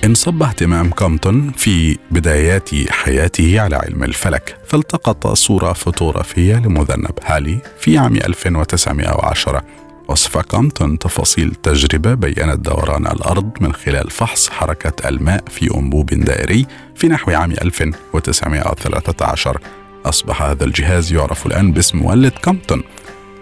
انصب 0.04 0.42
اهتمام 0.42 0.90
كومبتون 0.90 1.52
في 1.52 1.98
بدايات 2.10 2.90
حياته 2.90 3.60
على 3.60 3.76
علم 3.76 4.04
الفلك 4.04 4.56
فالتقط 4.66 5.26
صورة 5.26 5.72
فوتوغرافية 5.72 6.56
لمذنب 6.56 7.18
هالي 7.24 7.58
في 7.78 7.98
عام 7.98 8.16
1910 8.16 9.83
وصف 10.08 10.38
كومبتون 10.38 10.98
تفاصيل 10.98 11.54
تجربة 11.62 12.14
بينت 12.14 12.60
دوران 12.60 13.06
الأرض 13.06 13.50
من 13.60 13.72
خلال 13.72 14.10
فحص 14.10 14.48
حركة 14.48 15.08
الماء 15.08 15.44
في 15.48 15.74
أنبوب 15.74 16.06
دائري 16.06 16.66
في 16.94 17.08
نحو 17.08 17.30
عام 17.30 17.52
1913 17.52 19.60
أصبح 20.04 20.42
هذا 20.42 20.64
الجهاز 20.64 21.12
يعرف 21.12 21.46
الآن 21.46 21.72
باسم 21.72 21.98
مولد 21.98 22.32
كومبتون 22.44 22.82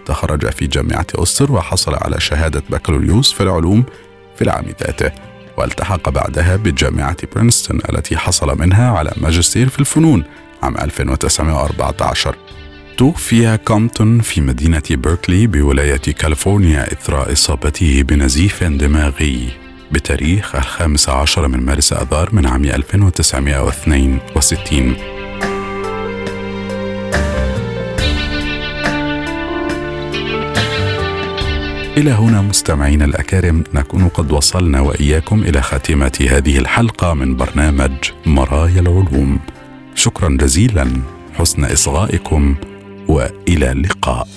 تخرج 0.05 0.49
في 0.49 0.67
جامعة 0.67 1.07
ووستر 1.17 1.51
وحصل 1.51 1.95
على 1.95 2.19
شهادة 2.19 2.63
بكالوريوس 2.69 3.33
في 3.33 3.43
العلوم 3.43 3.83
في 4.35 4.41
العام 4.41 4.65
ذاته 4.65 5.11
والتحق 5.57 6.09
بعدها 6.09 6.55
بجامعة 6.55 7.17
برينستون 7.35 7.79
التي 7.89 8.17
حصل 8.17 8.59
منها 8.59 8.91
على 8.91 9.11
ماجستير 9.17 9.69
في 9.69 9.79
الفنون 9.79 10.23
عام 10.63 10.77
1914 10.77 12.35
توفي 12.97 13.57
كومبتون 13.57 14.21
في 14.21 14.41
مدينة 14.41 14.81
بيركلي 14.89 15.47
بولاية 15.47 15.97
كاليفورنيا 15.97 16.93
إثر 16.93 17.31
إصابته 17.31 18.03
بنزيف 18.03 18.63
دماغي 18.63 19.47
بتاريخ 19.91 20.55
الخامس 20.55 21.09
عشر 21.09 21.47
من 21.47 21.59
مارس 21.59 21.93
آذار 21.93 22.29
من 22.35 22.45
عام 22.45 22.65
1962 22.65 24.95
إلى 31.97 32.11
هنا 32.11 32.41
مستمعينا 32.41 33.05
الأكارم 33.05 33.63
نكون 33.73 34.07
قد 34.07 34.31
وصلنا 34.31 34.81
وإياكم 34.81 35.43
إلى 35.43 35.61
خاتمة 35.61 36.27
هذه 36.29 36.57
الحلقة 36.57 37.13
من 37.13 37.35
برنامج 37.35 37.91
مرايا 38.25 38.79
العلوم. 38.79 39.39
شكرا 39.95 40.29
جزيلا 40.29 40.87
حسن 41.33 41.65
إصغائكم. 41.65 42.55
وإلى 43.13 43.71
اللقاء. 43.71 44.27